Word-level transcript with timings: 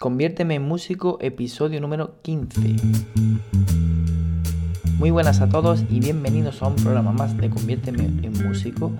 Conviérteme 0.00 0.56
en 0.56 0.62
músico, 0.62 1.18
episodio 1.20 1.80
número 1.80 2.20
15. 2.22 2.60
Muy 4.98 5.10
buenas 5.12 5.40
a 5.40 5.48
todos 5.48 5.84
y 5.88 6.00
bienvenidos 6.00 6.60
a 6.62 6.66
un 6.66 6.74
programa 6.74 7.12
más 7.12 7.36
de 7.36 7.48
Conviérteme 7.48 8.04
en 8.04 8.32
músico. 8.44 8.90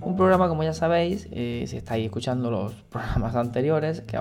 Un 0.00 0.16
programa, 0.16 0.48
como 0.48 0.62
ya 0.62 0.72
sabéis, 0.72 1.26
eh, 1.32 1.64
si 1.66 1.76
estáis 1.76 2.06
escuchando 2.06 2.52
los 2.52 2.72
programas 2.88 3.34
anteriores, 3.34 4.02
que 4.02 4.16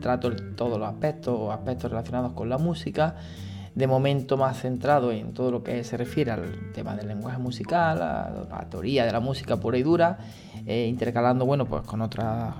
trato 0.00 0.36
todos 0.54 0.78
los 0.78 0.86
aspectos, 0.86 1.50
aspectos 1.50 1.90
relacionados 1.90 2.34
con 2.34 2.50
la 2.50 2.58
música, 2.58 3.16
de 3.74 3.86
momento 3.86 4.36
más 4.36 4.60
centrado 4.60 5.12
en 5.12 5.32
todo 5.32 5.50
lo 5.50 5.64
que 5.64 5.82
se 5.82 5.96
refiere 5.96 6.30
al 6.30 6.72
tema 6.74 6.94
del 6.94 7.08
lenguaje 7.08 7.38
musical, 7.38 8.02
a 8.02 8.46
la 8.50 8.68
teoría 8.68 9.06
de 9.06 9.12
la 9.12 9.20
música 9.20 9.56
pura 9.56 9.78
y 9.78 9.82
dura, 9.82 10.18
eh, 10.66 10.86
intercalando 10.88 11.46
bueno, 11.46 11.64
pues 11.64 11.82
con 11.82 12.02
otras, 12.02 12.54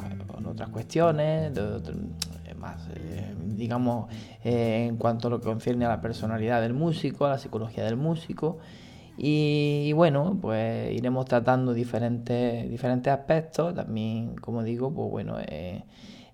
otras 0.44 0.70
cuestiones, 0.70 1.52
eh, 2.94 3.34
digamos, 3.46 4.12
eh, 4.44 4.86
en 4.88 4.96
cuanto 4.96 5.28
a 5.28 5.30
lo 5.30 5.40
que 5.40 5.46
concierne 5.46 5.84
a 5.84 5.88
la 5.88 6.00
personalidad 6.00 6.60
del 6.60 6.74
músico, 6.74 7.26
a 7.26 7.30
la 7.30 7.38
psicología 7.38 7.84
del 7.84 7.96
músico. 7.96 8.58
Y, 9.16 9.92
bueno, 9.92 10.36
pues 10.40 10.92
iremos 10.92 11.26
tratando 11.26 11.72
diferentes, 11.72 12.68
diferentes 12.68 13.12
aspectos, 13.12 13.74
también, 13.74 14.34
como 14.36 14.64
digo, 14.64 14.92
pues 14.92 15.08
bueno, 15.10 15.36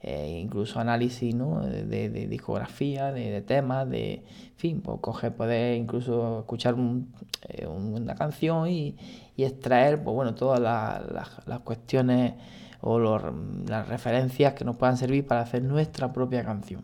eh, 0.02 0.38
incluso 0.41 0.80
análisis 0.80 1.34
¿no? 1.34 1.60
de, 1.60 2.08
discografía, 2.27 3.12
de, 3.12 3.42
temas, 3.42 3.88
de, 3.91 4.24
fin, 4.56 4.80
pues 4.80 4.98
coger, 5.00 5.34
poder 5.34 5.77
incluso 5.77 6.41
escuchar 6.41 6.74
una 6.74 8.14
canción 8.14 8.69
y, 8.69 8.97
extraer, 9.36 10.02
pues 10.02 10.14
bueno, 10.14 10.34
todas 10.34 10.60
las, 10.60 11.60
cuestiones 11.60 12.34
o 12.80 12.98
las 12.98 13.89
referencias 13.89 14.55
que 14.55 14.65
nos 14.65 14.77
puedan 14.77 14.97
servir 14.97 15.27
para 15.27 15.43
hacer 15.43 15.62
nuestra 15.62 16.12
propia 16.12 16.45
canción. 16.45 16.83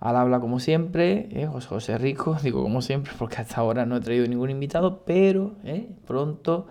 Al 0.00 0.16
habla 0.16 0.40
como 0.40 0.60
siempre, 0.60 1.28
eh, 1.30 1.46
José 1.46 1.98
Rico, 1.98 2.36
digo 2.42 2.62
como 2.62 2.82
siempre 2.82 3.12
porque 3.18 3.36
hasta 3.36 3.60
ahora 3.60 3.84
no 3.84 3.96
he 3.96 4.00
traído 4.00 4.26
ningún 4.26 4.50
invitado, 4.50 5.04
pero 5.04 5.56
pronto 6.06 6.66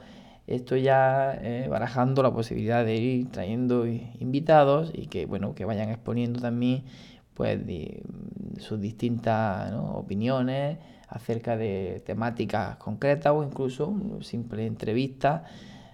estoy 0.47 0.81
ya 0.81 1.37
eh, 1.41 1.67
barajando 1.69 2.23
la 2.23 2.33
posibilidad 2.33 2.83
de 2.83 2.95
ir 2.95 3.29
trayendo 3.29 3.85
invitados 3.85 4.91
y 4.95 5.05
que 5.05 5.27
bueno 5.27 5.53
que 5.53 5.63
vayan 5.63 5.89
exponiendo 5.89 6.39
también 6.39 6.85
pues 7.35 7.59
sus 8.57 8.81
distintas 8.81 9.71
opiniones 9.73 10.79
acerca 11.07 11.55
de 11.55 12.01
temáticas 12.05 12.77
concretas 12.77 13.31
o 13.33 13.43
incluso 13.43 13.93
simple 14.21 14.65
entrevistas 14.65 15.43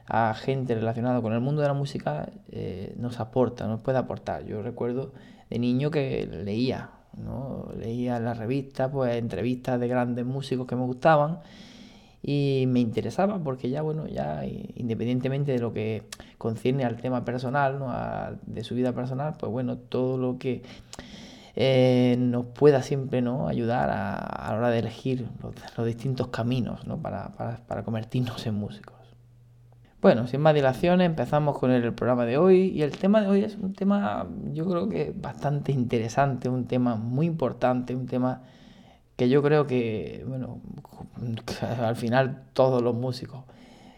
a 0.07 0.33
gente 0.35 0.75
relacionada 0.75 1.21
con 1.21 1.33
el 1.33 1.39
mundo 1.39 1.61
de 1.61 1.67
la 1.67 1.73
música 1.73 2.29
eh, 2.51 2.95
nos 2.97 3.19
aporta, 3.19 3.67
nos 3.67 3.81
puede 3.81 3.97
aportar. 3.97 4.45
Yo 4.45 4.61
recuerdo 4.61 5.13
de 5.49 5.59
niño 5.59 5.91
que 5.91 6.27
leía, 6.27 6.91
¿no? 7.17 7.69
leía 7.77 8.17
en 8.17 8.25
la 8.25 8.33
revista 8.33 8.91
pues 8.91 9.15
entrevistas 9.15 9.79
de 9.79 9.87
grandes 9.87 10.25
músicos 10.25 10.67
que 10.67 10.75
me 10.75 10.83
gustaban 10.83 11.39
y 12.21 12.65
me 12.67 12.79
interesaba 12.79 13.37
porque 13.43 13.69
ya, 13.69 13.83
bueno, 13.83 14.07
ya 14.07 14.43
independientemente 14.45 15.51
de 15.51 15.59
lo 15.59 15.73
que 15.73 16.03
concierne 16.39 16.83
al 16.83 16.97
tema 16.97 17.23
personal, 17.23 17.77
¿no? 17.77 17.93
de 18.45 18.63
su 18.63 18.73
vida 18.73 18.93
personal, 18.93 19.35
pues 19.39 19.51
bueno, 19.51 19.77
todo 19.77 20.17
lo 20.17 20.39
que 20.39 20.63
eh, 21.55 22.15
nos 22.17 22.47
pueda 22.47 22.81
siempre 22.81 23.21
¿no? 23.21 23.47
ayudar 23.47 23.89
a, 23.91 24.49
la 24.49 24.57
hora 24.57 24.69
de 24.69 24.79
elegir 24.79 25.27
los, 25.77 25.85
distintos 25.85 26.27
caminos 26.27 26.85
¿no? 26.87 26.97
para, 26.97 27.29
para, 27.33 27.57
para, 27.57 27.83
convertirnos 27.83 28.45
en 28.47 28.55
músicos. 28.55 29.04
Bueno, 30.01 30.27
sin 30.27 30.41
más 30.41 30.53
dilaciones, 30.53 31.07
empezamos 31.07 31.57
con 31.57 31.71
el 31.71 31.93
programa 31.93 32.25
de 32.25 32.37
hoy 32.37 32.69
y 32.69 32.83
el 32.83 32.91
tema 32.91 33.21
de 33.21 33.27
hoy 33.27 33.43
es 33.43 33.55
un 33.55 33.73
tema 33.73 34.27
yo 34.53 34.67
creo 34.67 34.87
que 34.87 35.13
bastante 35.15 35.71
interesante, 35.71 36.47
un 36.47 36.65
tema 36.65 36.95
muy 36.95 37.25
importante, 37.25 37.95
un 37.95 38.05
tema 38.05 38.43
que 39.15 39.29
yo 39.29 39.41
creo 39.41 39.65
que, 39.65 40.23
bueno, 40.27 40.61
al 41.81 41.95
final 41.95 42.43
todos 42.53 42.81
los 42.83 42.93
músicos 42.93 43.45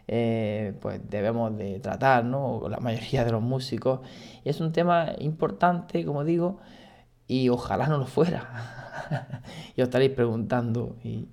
eh, 0.08 0.74
pues 0.82 1.02
debemos 1.10 1.58
de 1.58 1.80
tratar, 1.80 2.24
¿no? 2.24 2.68
La 2.70 2.80
mayoría 2.80 3.26
de 3.26 3.32
los 3.32 3.42
músicos. 3.42 4.00
Y 4.44 4.50
es 4.50 4.62
un 4.62 4.72
tema 4.72 5.12
importante, 5.20 6.06
como 6.06 6.24
digo, 6.24 6.60
y 7.28 7.50
ojalá 7.50 7.88
no 7.88 7.98
lo 7.98 8.06
fuera. 8.08 9.42
y 9.76 9.82
os 9.82 9.88
estaréis 9.88 10.12
preguntando, 10.12 10.96
¿y, 11.04 11.28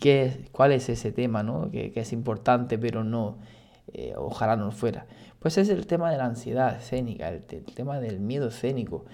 qué, 0.00 0.48
cuál 0.52 0.72
es 0.72 0.88
ese 0.88 1.12
tema, 1.12 1.42
¿no? 1.42 1.70
Que, 1.70 1.92
es 1.94 2.12
importante, 2.12 2.78
pero 2.78 3.04
no, 3.04 3.38
eh, 3.92 4.14
ojalá 4.16 4.56
no 4.56 4.70
fuera. 4.72 5.06
Pues 5.38 5.58
es 5.58 5.68
el 5.68 5.86
tema 5.86 6.10
de 6.10 6.18
la 6.18 6.26
ansiedad 6.26 6.76
escénica, 6.76 7.28
el 7.28 7.42
tema 7.42 8.00
del 8.00 8.20
miedo 8.20 8.48
escénico. 8.48 9.04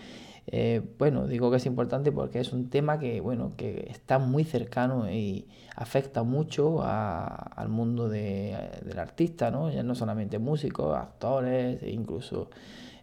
Eh, 0.47 0.83
bueno, 0.99 1.27
digo 1.27 1.51
que 1.51 1.59
es 1.59 1.67
importante 1.67 2.11
porque 2.11 2.41
es 2.41 2.53
un 2.53 2.69
tema 2.69 2.99
que, 2.99 3.21
bueno, 3.21 3.53
que 3.57 3.87
está 3.91 4.19
muy 4.19 4.45
cercano 4.45 5.11
y 5.11 5.47
afecta 5.77 6.25
mucho 6.25 6.83
al 6.83 7.69
mundo 7.69 8.09
del 8.09 8.99
artista, 8.99 9.51
¿no? 9.51 9.71
Ya 9.71 9.83
no 9.83 9.95
solamente 9.95 10.39
músicos, 10.39 10.97
actores, 10.97 11.83
e 11.83 11.91
incluso, 11.91 12.51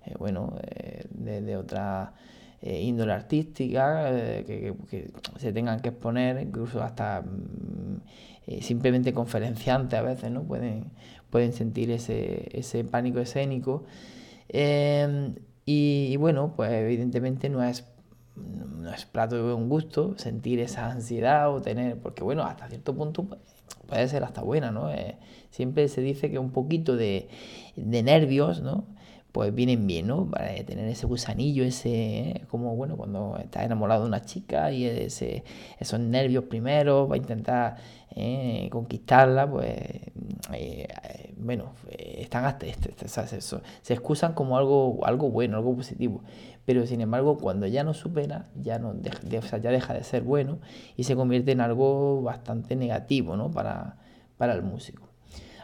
eh, 0.05 0.15
bueno, 0.19 0.55
de, 1.11 1.55
otra 1.55 2.13
índole 2.61 3.13
artística, 3.13 4.11
que, 4.45 4.75
se 5.37 5.53
tengan 5.53 5.79
que 5.79 5.89
exponer, 5.89 6.41
incluso 6.41 6.83
hasta 6.83 7.23
mm, 8.49 8.61
simplemente 8.61 9.13
conferenciantes 9.13 9.99
a 9.99 10.01
veces, 10.01 10.31
¿no? 10.31 10.43
Pueden, 10.43 10.91
pueden 11.29 11.53
sentir 11.53 11.91
ese, 11.91 12.49
ese 12.57 12.83
pánico 12.83 13.19
escénico. 13.19 13.85
Y, 15.71 16.17
bueno, 16.17 16.53
pues 16.55 16.71
evidentemente 16.71 17.47
no 17.47 17.63
es, 17.63 17.85
no 18.35 18.91
es 18.91 19.05
plato 19.05 19.35
de 19.35 19.53
buen 19.53 19.69
gusto 19.69 20.15
sentir 20.17 20.59
esa 20.59 20.89
ansiedad 20.89 21.53
o 21.53 21.61
tener, 21.61 21.99
porque 21.99 22.23
bueno, 22.23 22.41
hasta 22.41 22.67
cierto 22.67 22.95
punto 22.95 23.27
puede 23.85 24.07
ser 24.07 24.23
hasta 24.23 24.41
buena, 24.41 24.71
¿no? 24.71 24.89
Eh, 24.91 25.19
siempre 25.51 25.87
se 25.87 26.01
dice 26.01 26.31
que 26.31 26.39
un 26.39 26.49
poquito 26.49 26.97
de, 26.97 27.29
de 27.75 28.01
nervios, 28.01 28.63
¿no? 28.63 28.85
Pues 29.31 29.53
vienen 29.53 29.85
bien, 29.85 30.07
¿no? 30.07 30.29
Para 30.29 30.53
tener 30.65 30.87
ese 30.87 31.05
gusanillo, 31.05 31.63
ese, 31.63 31.89
¿eh? 31.89 32.45
como 32.49 32.75
bueno, 32.75 32.97
cuando 32.97 33.37
estás 33.37 33.63
enamorado 33.63 34.03
de 34.03 34.07
una 34.07 34.21
chica 34.21 34.71
y 34.71 34.85
ese, 34.85 35.43
esos 35.79 35.99
nervios 35.99 36.45
primero, 36.45 37.07
va 37.07 37.15
a 37.15 37.17
intentar 37.17 37.77
¿eh? 38.15 38.69
conquistarla, 38.71 39.49
pues, 39.49 39.77
eh, 40.53 40.87
bueno, 41.37 41.73
están 41.89 42.45
hasta, 42.45 42.65
este, 42.65 42.89
este, 42.89 43.07
se 43.07 43.93
excusan 43.93 44.33
como 44.33 44.57
algo, 44.57 44.99
algo 45.05 45.29
bueno, 45.29 45.57
algo 45.57 45.75
positivo. 45.75 46.23
Pero 46.65 46.85
sin 46.85 47.01
embargo, 47.01 47.37
cuando 47.37 47.65
ya 47.67 47.83
no 47.83 47.93
supera, 47.93 48.45
ya, 48.55 48.79
no 48.79 48.95
ya 49.01 49.71
deja 49.71 49.93
de 49.93 50.03
ser 50.03 50.23
bueno 50.23 50.59
y 50.97 51.03
se 51.03 51.15
convierte 51.15 51.51
en 51.51 51.61
algo 51.61 52.21
bastante 52.21 52.75
negativo, 52.75 53.35
¿no? 53.37 53.49
Para, 53.51 53.97
para 54.37 54.53
el 54.53 54.61
músico. 54.61 55.08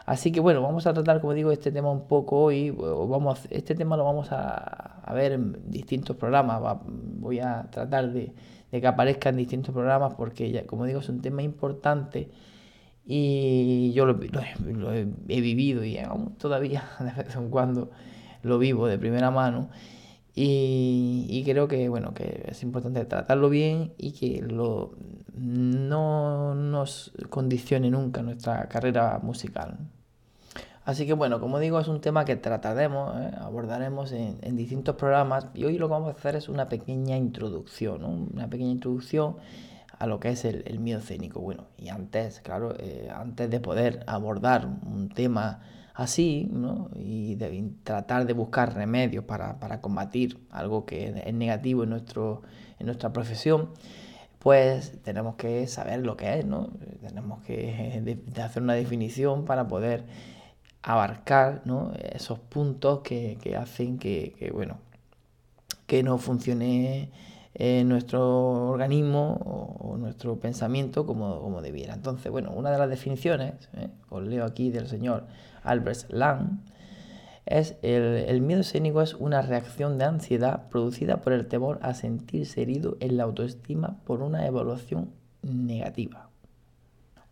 Así 0.06 0.30
que 0.30 0.38
bueno, 0.38 0.62
vamos 0.62 0.86
a 0.86 0.94
tratar, 0.94 1.20
como 1.20 1.34
digo, 1.34 1.50
este 1.50 1.72
tema 1.72 1.90
un 1.90 2.06
poco 2.06 2.44
hoy. 2.44 2.70
Vamos, 2.70 3.48
este 3.50 3.74
tema 3.74 3.96
lo 3.96 4.04
vamos 4.04 4.28
a, 4.30 5.02
ver 5.12 5.32
en 5.32 5.58
distintos 5.68 6.16
programas. 6.16 6.78
voy 6.86 7.40
a 7.40 7.68
tratar 7.72 8.12
de, 8.12 8.32
que 8.70 8.86
aparezca 8.86 9.30
en 9.30 9.36
distintos 9.36 9.74
programas 9.74 10.14
porque, 10.14 10.52
ya, 10.52 10.64
como 10.64 10.84
digo, 10.84 11.00
es 11.00 11.08
un 11.08 11.22
tema 11.22 11.42
importante 11.42 12.30
y 13.04 13.92
yo 13.94 14.06
lo, 14.06 14.16
he, 14.92 15.40
vivido 15.40 15.84
y 15.84 15.98
aún 15.98 16.36
todavía 16.36 16.84
de 17.00 17.24
vez 17.24 17.36
en 17.36 17.50
cuando 17.50 17.90
lo 18.42 18.58
vivo 18.58 18.86
de 18.86 18.98
primera 18.98 19.32
mano. 19.32 19.70
Y, 20.36 21.42
creo 21.44 21.66
que 21.66 21.88
bueno 21.88 22.12
que 22.12 22.44
es 22.48 22.62
importante 22.62 23.04
tratarlo 23.06 23.48
bien 23.48 23.94
y 23.96 24.12
que 24.12 24.42
no 24.42 24.92
nos 26.54 27.12
condicione 27.30 27.90
nunca 27.90 28.22
nuestra 28.22 28.68
carrera 28.68 29.18
musical. 29.22 29.78
Así 30.86 31.04
que 31.04 31.14
bueno, 31.14 31.40
como 31.40 31.58
digo, 31.58 31.80
es 31.80 31.88
un 31.88 32.00
tema 32.00 32.24
que 32.24 32.36
trataremos, 32.36 33.20
¿eh? 33.20 33.32
abordaremos 33.40 34.12
en, 34.12 34.56
distintos 34.56 34.94
programas 34.94 35.48
y 35.52 35.64
hoy 35.64 35.78
lo 35.78 35.88
que 35.88 35.90
vamos 35.90 36.14
a 36.14 36.16
hacer 36.16 36.36
es 36.36 36.48
una 36.48 36.68
pequeña 36.68 37.16
introducción, 37.16 38.04
una 38.04 38.48
pequeña 38.48 38.70
introducción 38.70 39.34
a 39.98 40.06
lo 40.06 40.20
que 40.20 40.28
es 40.28 40.44
el, 40.44 40.78
miedo 40.78 41.00
escénico. 41.00 41.40
Bueno, 41.40 41.64
y 41.76 41.88
antes, 41.88 42.40
claro, 42.40 42.76
eh, 42.78 43.10
antes 43.12 43.50
de 43.50 43.58
poder 43.58 44.04
abordar 44.06 44.68
un 44.86 45.08
tema 45.08 45.60
así, 45.92 46.48
¿no? 46.52 46.88
y 46.94 47.34
de, 47.34 47.68
tratar 47.82 48.24
de 48.24 48.34
buscar 48.34 48.72
remedios 48.72 49.24
para, 49.24 49.80
combatir 49.80 50.38
algo 50.52 50.86
que 50.86 51.20
es 51.26 51.34
negativo 51.34 51.82
en, 51.82 51.90
nuestro, 51.90 52.42
en 52.78 52.86
nuestra 52.86 53.12
profesión, 53.12 53.70
pues 54.38 55.02
tenemos 55.02 55.34
que 55.34 55.66
saber 55.66 56.06
lo 56.06 56.16
que 56.16 56.38
es, 56.38 56.46
¿no? 56.46 56.70
Tenemos 57.00 57.42
que 57.42 58.20
hacer 58.40 58.62
una 58.62 58.74
definición 58.74 59.44
para 59.44 59.66
poder 59.66 60.04
abarcar 60.86 61.62
esos 62.14 62.38
puntos 62.38 63.00
que, 63.00 63.56
hacen 63.60 63.98
que, 63.98 64.50
bueno, 64.54 64.78
que 65.84 66.04
no 66.04 66.16
funcione 66.16 67.10
eh, 67.54 67.82
nuestro 67.84 68.70
organismo 68.70 69.32
o, 69.80 69.96
nuestro 69.96 70.38
pensamiento 70.38 71.04
como, 71.04 71.60
debiera. 71.60 71.92
Entonces, 71.94 72.30
bueno, 72.30 72.52
una 72.52 72.70
de 72.70 72.78
las 72.78 72.88
definiciones, 72.88 73.54
¿eh? 73.76 73.88
os 74.10 74.22
leo 74.22 74.44
aquí 74.44 74.70
del 74.70 74.86
señor 74.86 75.26
Albert 75.64 76.08
Lang, 76.10 76.60
Es 77.46 77.74
el, 77.82 78.40
miedo 78.40 78.60
escénico 78.60 79.02
es 79.02 79.14
una 79.14 79.42
reacción 79.42 79.98
de 79.98 80.04
ansiedad 80.04 80.68
producida 80.68 81.20
por 81.20 81.32
el 81.32 81.48
temor 81.48 81.80
a 81.82 81.94
sentirse 81.94 82.62
herido 82.62 82.96
en 83.00 83.16
la 83.16 83.24
autoestima 83.24 83.96
por 84.04 84.22
una 84.22 84.46
evaluación 84.46 85.10
negativa. 85.42 86.30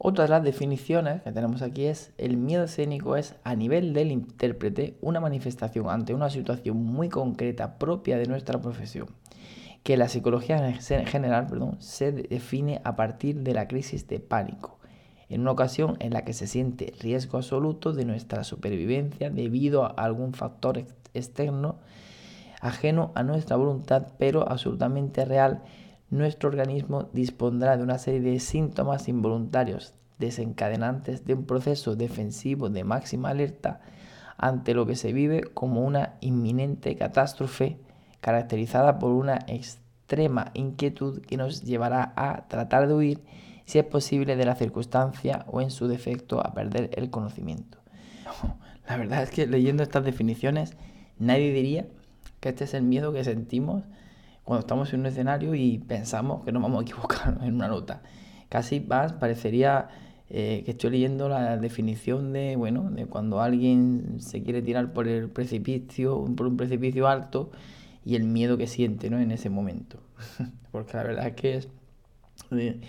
Otra 0.06 0.24
de 0.24 0.30
las 0.30 0.44
definiciones 0.44 1.22
que 1.22 1.32
tenemos 1.32 1.62
aquí 1.62 1.86
es 1.86 2.12
el 2.18 2.36
miedo 2.36 2.64
escénico 2.64 3.16
es 3.16 3.36
a 3.42 3.54
nivel 3.54 3.94
del 3.94 4.12
intérprete 4.12 4.98
una 5.00 5.18
manifestación 5.18 5.88
ante 5.88 6.12
una 6.12 6.28
situación 6.28 6.76
muy 6.76 7.08
concreta 7.08 7.78
propia 7.78 8.18
de 8.18 8.26
nuestra 8.26 8.60
profesión, 8.60 9.06
que 9.82 9.96
la 9.96 10.10
psicología 10.10 10.58
en 10.68 11.06
general 11.06 11.46
perdón, 11.46 11.80
se 11.80 12.12
define 12.12 12.82
a 12.84 12.96
partir 12.96 13.36
de 13.36 13.54
la 13.54 13.66
crisis 13.66 14.06
de 14.06 14.20
pánico, 14.20 14.78
en 15.30 15.40
una 15.40 15.52
ocasión 15.52 15.96
en 16.00 16.12
la 16.12 16.22
que 16.22 16.34
se 16.34 16.48
siente 16.48 16.92
riesgo 17.00 17.38
absoluto 17.38 17.94
de 17.94 18.04
nuestra 18.04 18.44
supervivencia 18.44 19.30
debido 19.30 19.86
a 19.86 20.04
algún 20.04 20.34
factor 20.34 20.84
externo 21.14 21.76
ajeno 22.60 23.10
a 23.14 23.22
nuestra 23.22 23.56
voluntad, 23.56 24.08
pero 24.18 24.46
absolutamente 24.46 25.24
real, 25.24 25.62
nuestro 26.10 26.48
organismo 26.48 27.08
dispondrá 27.12 27.76
de 27.76 27.82
una 27.82 27.98
serie 27.98 28.20
de 28.20 28.40
síntomas 28.40 29.08
involuntarios 29.08 29.94
desencadenantes 30.18 31.24
de 31.24 31.34
un 31.34 31.44
proceso 31.44 31.96
defensivo 31.96 32.70
de 32.70 32.84
máxima 32.84 33.30
alerta 33.30 33.80
ante 34.36 34.74
lo 34.74 34.86
que 34.86 34.96
se 34.96 35.12
vive 35.12 35.42
como 35.42 35.82
una 35.82 36.14
inminente 36.20 36.96
catástrofe 36.96 37.78
caracterizada 38.20 38.98
por 38.98 39.10
una 39.12 39.38
extrema 39.48 40.50
inquietud 40.54 41.20
que 41.22 41.36
nos 41.36 41.62
llevará 41.62 42.12
a 42.16 42.46
tratar 42.48 42.86
de 42.88 42.94
huir 42.94 43.20
si 43.64 43.78
es 43.78 43.84
posible, 43.84 44.36
de 44.36 44.44
la 44.44 44.56
circunstancia 44.56 45.44
o 45.48 45.60
en 45.60 45.70
su 45.70 45.88
defecto 45.88 46.40
a 46.44 46.52
perder 46.52 46.90
el 46.94 47.10
conocimiento. 47.10 47.78
La 48.88 48.96
verdad 48.96 49.22
es 49.22 49.30
que 49.30 49.46
leyendo 49.46 49.82
estas 49.82 50.04
definiciones 50.04 50.76
nadie 51.18 51.52
diría 51.52 51.86
que 52.40 52.50
este 52.50 52.64
es 52.64 52.74
el 52.74 52.82
miedo 52.82 53.12
que 53.12 53.24
sentimos 53.24 53.84
cuando 54.44 54.60
estamos 54.60 54.92
en 54.92 55.00
un 55.00 55.06
escenario 55.06 55.54
y 55.54 55.78
pensamos 55.78 56.44
que 56.44 56.52
nos 56.52 56.62
vamos 56.62 56.80
a 56.80 56.82
equivocar 56.82 57.38
en 57.42 57.54
una 57.54 57.68
nota. 57.68 58.02
Casi 58.48 58.80
más 58.80 59.12
parecería 59.14 59.88
eh, 60.30 60.62
que 60.64 60.72
estoy 60.72 60.90
leyendo 60.90 61.28
la 61.28 61.56
definición 61.56 62.32
de, 62.32 62.56
bueno, 62.56 62.90
de 62.90 63.06
cuando 63.06 63.40
alguien 63.40 64.16
se 64.18 64.42
quiere 64.42 64.62
tirar 64.62 64.92
por 64.92 65.08
el 65.08 65.28
precipicio, 65.28 66.24
por 66.36 66.46
un 66.46 66.56
precipicio 66.56 67.08
alto 67.08 67.50
y 68.04 68.16
el 68.16 68.24
miedo 68.24 68.56
que 68.58 68.66
siente 68.66 69.10
¿no? 69.10 69.18
en 69.18 69.32
ese 69.32 69.50
momento. 69.50 69.98
Porque 70.72 70.96
la 70.96 71.02
verdad 71.02 71.26
es 71.28 71.34
que 71.34 71.56
es... 71.56 71.68
Eh, 72.50 72.80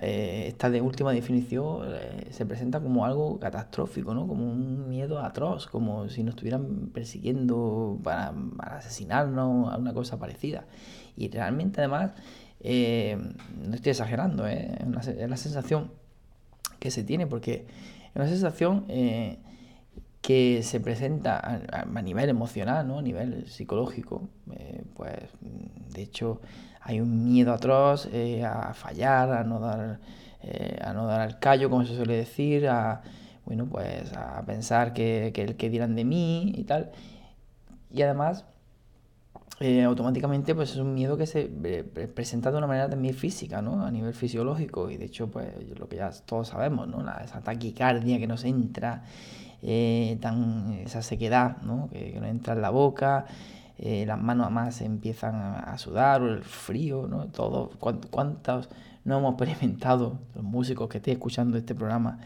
eh, 0.00 0.46
esta 0.48 0.70
de 0.70 0.80
última 0.80 1.12
definición 1.12 1.82
eh, 1.86 2.28
se 2.30 2.46
presenta 2.46 2.80
como 2.80 3.04
algo 3.04 3.38
catastrófico, 3.40 4.14
¿no? 4.14 4.26
como 4.26 4.50
un 4.50 4.88
miedo 4.88 5.20
atroz, 5.20 5.66
como 5.66 6.08
si 6.08 6.22
nos 6.22 6.32
estuvieran 6.32 6.90
persiguiendo 6.92 7.98
para, 8.02 8.32
asesinarnos, 8.58 9.76
una 9.76 9.92
cosa 9.92 10.18
parecida. 10.18 10.64
Y 11.16 11.28
realmente 11.30 11.80
además, 11.80 12.12
eh, 12.60 13.18
no 13.66 13.74
estoy 13.74 13.90
exagerando, 13.90 14.46
es, 14.46 14.68
la 15.28 15.36
sensación 15.36 15.90
que 16.78 16.90
se 16.90 17.02
tiene, 17.02 17.26
porque 17.26 17.66
es 18.10 18.16
una 18.16 18.28
sensación 18.28 18.84
que 20.28 20.62
se 20.62 20.78
presenta 20.78 21.40
a, 21.40 22.02
nivel 22.02 22.28
emocional, 22.28 22.86
¿no? 22.86 22.98
a 22.98 23.02
nivel 23.02 23.48
psicológico. 23.48 24.28
pues 24.92 25.22
de 25.94 26.02
hecho 26.02 26.42
hay 26.82 27.00
un 27.00 27.24
miedo 27.24 27.50
atroz 27.50 28.10
eh, 28.12 28.44
a 28.44 28.74
fallar, 28.74 29.32
a 29.32 29.42
no 29.42 29.58
dar 29.58 30.00
eh, 30.42 30.78
a 30.82 30.92
no 30.92 31.06
dar 31.06 31.22
al 31.22 31.38
callo, 31.38 31.70
como 31.70 31.86
se 31.86 31.96
suele 31.96 32.14
decir, 32.14 32.68
a 32.68 33.00
bueno 33.46 33.70
pues 33.70 34.12
a 34.12 34.44
pensar 34.44 34.92
que, 34.92 35.32
que 35.32 35.70
dirán 35.70 35.96
de 35.96 36.04
mí 36.04 36.52
y 36.54 36.64
tal. 36.64 36.90
Y 37.90 38.02
además 38.02 38.44
eh, 39.60 39.82
automáticamente 39.82 40.54
pues 40.54 40.72
es 40.72 40.76
un 40.76 40.92
miedo 40.92 41.16
que 41.16 41.26
se 41.26 41.48
presenta 42.14 42.50
de 42.50 42.58
una 42.58 42.66
manera 42.66 42.90
también 42.90 43.14
física, 43.14 43.62
¿no? 43.62 43.82
A 43.82 43.90
nivel 43.90 44.12
fisiológico 44.12 44.90
y 44.90 44.98
de 44.98 45.06
hecho 45.06 45.30
pues 45.30 45.48
lo 45.78 45.88
que 45.88 45.96
ya 45.96 46.10
todos 46.26 46.48
sabemos, 46.48 46.86
¿no? 46.86 47.02
La, 47.02 47.22
esa 47.24 47.40
taquicardia 47.40 48.18
que 48.18 48.26
nos 48.26 48.44
entra, 48.44 49.04
tan, 50.20 50.72
esa 50.84 51.02
sequedad, 51.02 51.62
¿no? 51.62 51.88
Que, 51.90 52.12
que 52.12 52.20
nos 52.20 52.28
entra 52.28 52.54
en 52.54 52.62
la 52.62 52.70
boca, 52.70 53.26
eh, 53.78 54.04
las 54.06 54.20
manos 54.20 54.46
además 54.46 54.80
empiezan 54.80 55.36
a, 55.36 55.78
sudar, 55.78 56.20
o 56.22 56.28
el 56.34 56.42
frío, 56.42 57.06
¿no? 57.06 57.26
Todo, 57.28 57.70
¿cuántos 57.78 58.68
no 59.04 59.18
hemos 59.18 59.34
experimentado, 59.34 60.18
los 60.34 60.42
músicos 60.42 60.88
que 60.88 60.98
estén 60.98 61.12
escuchando 61.12 61.56
este 61.56 61.76
programa, 61.76 62.18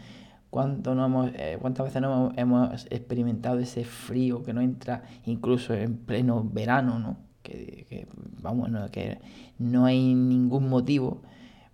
cuánto 0.49 0.95
no 0.95 1.05
hemos, 1.05 1.31
eh, 1.35 1.59
cuántas 1.61 1.85
veces 1.85 2.01
no 2.01 2.31
hemos, 2.37 2.87
experimentado 2.89 3.59
ese 3.59 3.85
frío 3.85 4.41
que 4.43 4.51
no 4.51 4.61
entra 4.61 5.03
incluso 5.25 5.75
en 5.75 5.97
pleno 5.97 6.43
verano, 6.43 6.97
¿no? 6.97 7.17
Que, 7.43 8.07
vamos, 8.41 8.71
no, 8.71 8.89
que 8.89 9.19
no 9.59 9.85
hay 9.85 10.15
ningún 10.15 10.69
motivo 10.69 11.21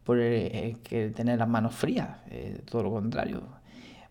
por 0.04 0.20
el, 0.20 0.80
que 0.80 1.10
tener 1.12 1.40
las 1.40 1.48
manos 1.48 1.74
frías, 1.74 2.18
eh, 2.32 2.62
todo 2.66 2.84
lo 2.84 2.92
contrario 2.92 3.59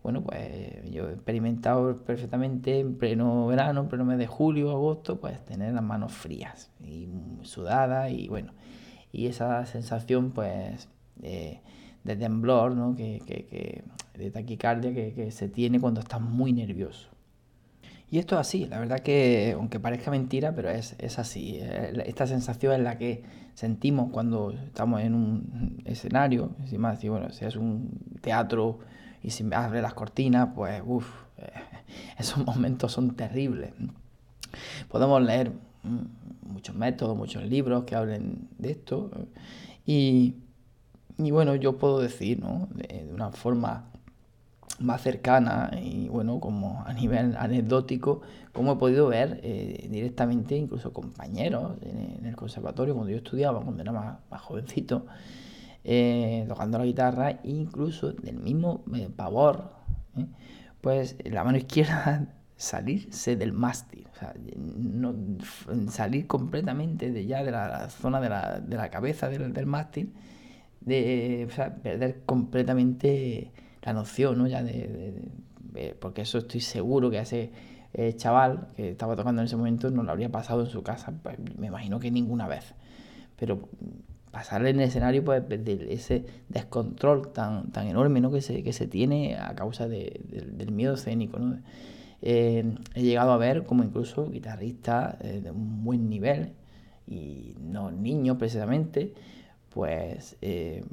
bueno, 0.01 0.21
pues 0.21 0.89
yo 0.91 1.09
he 1.09 1.13
experimentado 1.13 1.95
perfectamente 1.97 2.79
en 2.79 2.97
pleno 2.97 3.47
verano, 3.47 3.81
en 3.81 3.87
pleno 3.89 4.05
mes 4.05 4.17
de 4.17 4.27
julio, 4.27 4.71
agosto, 4.71 5.19
pues 5.19 5.43
tener 5.45 5.73
las 5.73 5.83
manos 5.83 6.13
frías 6.13 6.71
y 6.85 7.09
sudadas 7.41 8.11
y 8.11 8.29
bueno, 8.29 8.53
y 9.11 9.27
esa 9.27 9.65
sensación 9.65 10.31
pues 10.31 10.87
de, 11.17 11.61
temblor, 12.03 12.75
¿no? 12.75 12.95
que, 12.95 13.21
que, 13.25 13.83
de 14.17 14.31
taquicardia 14.31 14.93
que, 14.93 15.31
se 15.31 15.49
tiene 15.49 15.79
cuando 15.79 15.99
estás 15.99 16.21
muy 16.21 16.53
nervioso. 16.53 17.09
Y 18.11 18.17
esto 18.17 18.35
es 18.35 18.41
así, 18.41 18.65
la 18.65 18.79
verdad 18.79 18.99
que, 18.99 19.53
aunque 19.55 19.79
parezca 19.79 20.09
mentira, 20.09 20.55
pero 20.55 20.69
es, 20.69 20.95
es 20.97 21.19
así. 21.19 21.59
Eh, 21.61 22.03
esta 22.07 22.25
sensación 22.25 22.73
es 22.73 22.79
la 22.79 22.97
que 22.97 23.23
sentimos 23.53 24.09
cuando 24.11 24.51
estamos 24.51 25.01
en 25.01 25.13
un 25.13 25.81
escenario, 25.85 26.51
encima, 26.59 26.95
si, 26.95 27.07
bueno, 27.07 27.29
si 27.29 27.45
es 27.45 27.55
un 27.55 27.91
teatro 28.21 28.79
y 29.23 29.31
si 29.31 29.43
me 29.43 29.55
abre 29.55 29.81
las 29.81 29.93
cortinas, 29.93 30.49
pues 30.55 30.81
uff, 30.85 31.07
esos 32.17 32.45
momentos 32.45 32.91
son 32.91 33.15
terribles. 33.15 33.73
Podemos 34.87 35.21
leer 35.21 35.51
muchos 36.41 36.75
métodos, 36.75 37.15
muchos 37.15 37.43
libros 37.43 37.83
que 37.85 37.95
hablen 37.95 38.47
de 38.57 38.71
esto 38.71 39.11
y, 39.85 40.35
y 41.17 41.31
bueno, 41.31 41.55
yo 41.55 41.77
puedo 41.77 41.99
decir, 41.99 42.39
¿no? 42.39 42.67
De, 42.73 43.09
una 43.13 43.31
forma 43.31 43.85
más 44.79 45.01
cercana 45.01 45.71
y 45.81 46.07
bueno, 46.07 46.39
como 46.39 46.83
a 46.85 46.93
nivel 46.93 47.35
anecdótico, 47.37 48.21
como 48.53 48.73
he 48.73 48.75
podido 48.77 49.07
ver 49.07 49.41
eh, 49.43 49.87
directamente 49.91 50.55
incluso 50.55 50.93
compañeros 50.93 51.73
en, 51.81 52.25
el 52.25 52.35
conservatorio 52.35 52.93
cuando 52.93 53.11
yo 53.11 53.17
estudiaba, 53.17 53.61
cuando 53.61 53.81
era 53.81 53.91
más, 53.91 54.19
más 54.31 54.41
jovencito, 54.41 55.05
eh, 55.91 56.45
tocando 56.47 56.77
la 56.77 56.85
guitarra, 56.85 57.39
incluso 57.41 58.11
del 58.11 58.35
mismo 58.35 58.83
eh, 58.93 59.09
pavor, 59.09 59.73
¿eh? 60.15 60.27
pues 60.81 61.15
la 61.25 61.43
mano 61.43 61.57
izquierda 61.57 62.27
salirse 62.55 63.35
del 63.35 63.53
mástil, 63.53 64.07
o 64.11 64.15
sea, 64.15 64.35
salir 65.89 66.27
completamente 66.27 67.09
de 67.11 67.25
ya 67.25 67.43
de 67.43 67.49
la, 67.49 67.89
zona 67.89 68.21
de 68.21 68.29
la, 68.29 68.59
de 68.59 68.77
la 68.77 68.91
cabeza 68.91 69.29
del, 69.29 69.51
del 69.51 69.65
mástil, 69.65 70.13
de 70.81 71.47
o 71.49 71.55
sea, 71.55 71.73
perder 71.77 72.21
completamente 72.23 73.51
la 73.81 73.93
noción, 73.93 74.37
¿no? 74.37 74.45
Ya 74.45 74.61
de, 74.61 75.31
porque 75.99 76.21
eso 76.21 76.37
estoy 76.37 76.59
seguro 76.59 77.09
que 77.09 77.17
ese 77.17 77.51
chaval 78.15 78.67
que 78.75 78.91
estaba 78.91 79.15
tocando 79.15 79.41
en 79.41 79.47
ese 79.47 79.55
momento 79.55 79.89
no 79.89 80.03
lo 80.03 80.11
habría 80.11 80.29
pasado 80.29 80.61
en 80.61 80.67
su 80.67 80.83
casa, 80.83 81.13
pues, 81.23 81.39
me 81.57 81.65
imagino 81.65 81.99
que 81.99 82.11
ninguna 82.11 82.47
vez. 82.47 82.75
Pero 83.37 83.69
pasar 84.31 84.65
en 84.65 84.79
el 84.79 84.87
escenario 84.87 85.23
pues, 85.23 85.47
de 85.47 85.87
ese 85.93 86.25
descontrol 86.49 87.31
tan, 87.31 87.71
tan 87.71 87.87
enorme 87.87 88.21
¿no? 88.21 88.31
que, 88.31 88.41
se, 88.41 88.63
que 88.63 88.73
se 88.73 88.87
tiene 88.87 89.37
a 89.37 89.55
causa 89.55 89.87
del 89.87 90.71
miedo 90.71 90.93
escénico. 90.93 91.39
¿no? 91.39 91.59
Eh, 92.21 92.75
he 92.95 93.01
llegado 93.01 93.31
a 93.31 93.37
ver 93.37 93.65
como 93.65 93.83
incluso 93.83 94.29
guitarristas 94.29 95.15
eh, 95.21 95.41
de 95.41 95.51
un 95.51 95.83
buen 95.83 96.09
nivel 96.09 96.53
y 97.07 97.55
no 97.59 97.91
niños 97.91 98.37
precisamente, 98.37 99.13
pues 99.69 100.37
eh, 100.41 100.83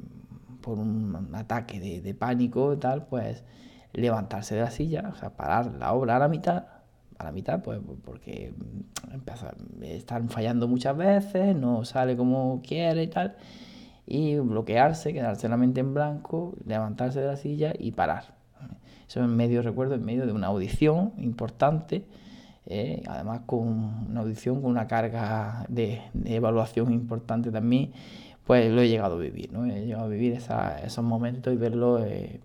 por 0.61 0.79
un 0.79 1.29
ataque 1.33 1.79
de, 1.79 2.01
de 2.01 2.13
pánico 2.13 2.77
tal, 2.77 3.05
pues 3.05 3.43
levantarse 3.93 4.55
de 4.55 4.61
la 4.61 4.71
silla, 4.71 5.11
o 5.13 5.15
sea, 5.15 5.31
parar 5.31 5.73
la 5.75 5.93
obra 5.93 6.15
a 6.15 6.19
la 6.19 6.27
mitad 6.27 6.76
a 7.17 7.23
la 7.23 7.31
mitad, 7.31 7.61
pues 7.61 7.79
porque 8.03 8.53
están 9.81 10.29
fallando 10.29 10.67
muchas 10.67 10.95
veces, 10.95 11.55
no 11.55 11.85
sale 11.85 12.15
como 12.15 12.61
quiere 12.61 13.03
y 13.03 13.07
tal, 13.07 13.35
y 14.05 14.35
bloquearse, 14.35 15.13
quedarse 15.13 15.49
la 15.49 15.57
mente 15.57 15.81
en 15.81 15.93
blanco, 15.93 16.55
levantarse 16.65 17.19
de 17.19 17.27
la 17.27 17.37
silla 17.37 17.73
y 17.77 17.91
parar. 17.91 18.35
Eso 19.07 19.23
en 19.23 19.35
medio, 19.35 19.61
recuerdo, 19.61 19.95
en 19.95 20.03
medio 20.03 20.25
de 20.25 20.33
una 20.33 20.47
audición 20.47 21.13
importante, 21.17 22.05
eh, 22.65 23.01
además 23.07 23.41
con 23.45 23.67
una 24.09 24.19
audición 24.19 24.61
con 24.61 24.71
una 24.71 24.87
carga 24.87 25.65
de, 25.69 26.01
evaluación 26.25 26.91
importante 26.91 27.49
también, 27.49 27.91
pues 28.45 28.69
lo 28.71 28.81
he 28.81 28.89
llegado 28.89 29.15
a 29.15 29.19
vivir, 29.19 29.51
¿no? 29.53 29.65
He 29.65 29.85
llegado 29.85 30.05
a 30.05 30.09
vivir 30.09 30.33
esos 30.33 31.03
momentos 31.03 31.53
y 31.53 31.57
verlo 31.57 32.03
eh, 32.03 32.41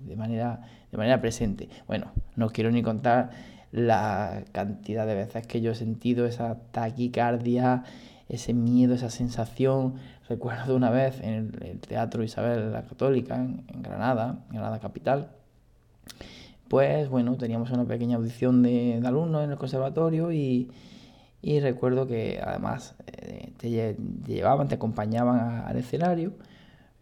de, 0.00 0.16
manera, 0.16 0.60
de 0.90 0.98
manera 0.98 1.20
presente. 1.20 1.68
Bueno, 1.86 2.12
no 2.36 2.50
quiero 2.50 2.70
ni 2.70 2.82
contar 2.82 3.30
la 3.72 4.44
cantidad 4.52 5.06
de 5.06 5.14
veces 5.14 5.46
que 5.46 5.62
yo 5.62 5.72
he 5.72 5.74
sentido 5.74 6.26
esa 6.26 6.58
taquicardia, 6.70 7.84
ese 8.28 8.52
miedo, 8.52 8.94
esa 8.94 9.10
sensación. 9.10 9.94
Recuerdo 10.28 10.76
una 10.76 10.90
vez 10.90 11.20
en 11.20 11.56
el, 11.62 11.80
Teatro 11.80 12.22
Isabel 12.22 12.70
la 12.70 12.82
Católica, 12.82 13.36
en, 13.36 13.64
Granada, 13.82 14.44
en 14.48 14.56
Granada 14.56 14.78
Capital, 14.78 15.30
pues 16.68 17.08
bueno, 17.08 17.36
teníamos 17.36 17.70
una 17.70 17.84
pequeña 17.84 18.16
audición 18.16 18.62
de, 18.62 19.00
alumnos 19.04 19.44
en 19.44 19.50
el 19.50 19.58
conservatorio 19.58 20.32
y, 20.32 20.70
recuerdo 21.60 22.06
que 22.06 22.40
además 22.42 22.94
eh, 23.06 23.52
te, 23.56 23.96
llevaban, 24.26 24.68
te 24.68 24.76
acompañaban 24.76 25.64
al 25.66 25.76
escenario 25.76 26.32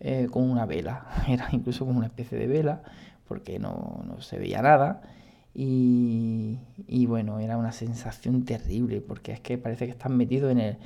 eh, 0.01 0.29
con 0.31 0.49
una 0.49 0.67
vela, 0.67 1.07
era 1.29 1.49
incluso 1.53 1.85
como 1.85 1.99
una 1.99 2.07
especie 2.07 2.39
de 2.39 2.47
vela, 2.47 2.83
porque 3.29 3.59
no, 3.59 4.03
no 4.07 4.21
se 4.23 4.39
veía 4.39 4.63
nada. 4.63 5.03
Y, 5.53 7.07
bueno, 7.07 7.41
era 7.41 7.57
una 7.57 7.73
sensación 7.73 8.45
terrible, 8.45 9.01
porque 9.01 9.33
es 9.33 9.41
que 9.41 9.59
parece 9.59 9.87
que 9.87 9.93
estás 9.93 10.11
metido 10.11 10.49
en, 10.51 10.59
el, 10.61 10.79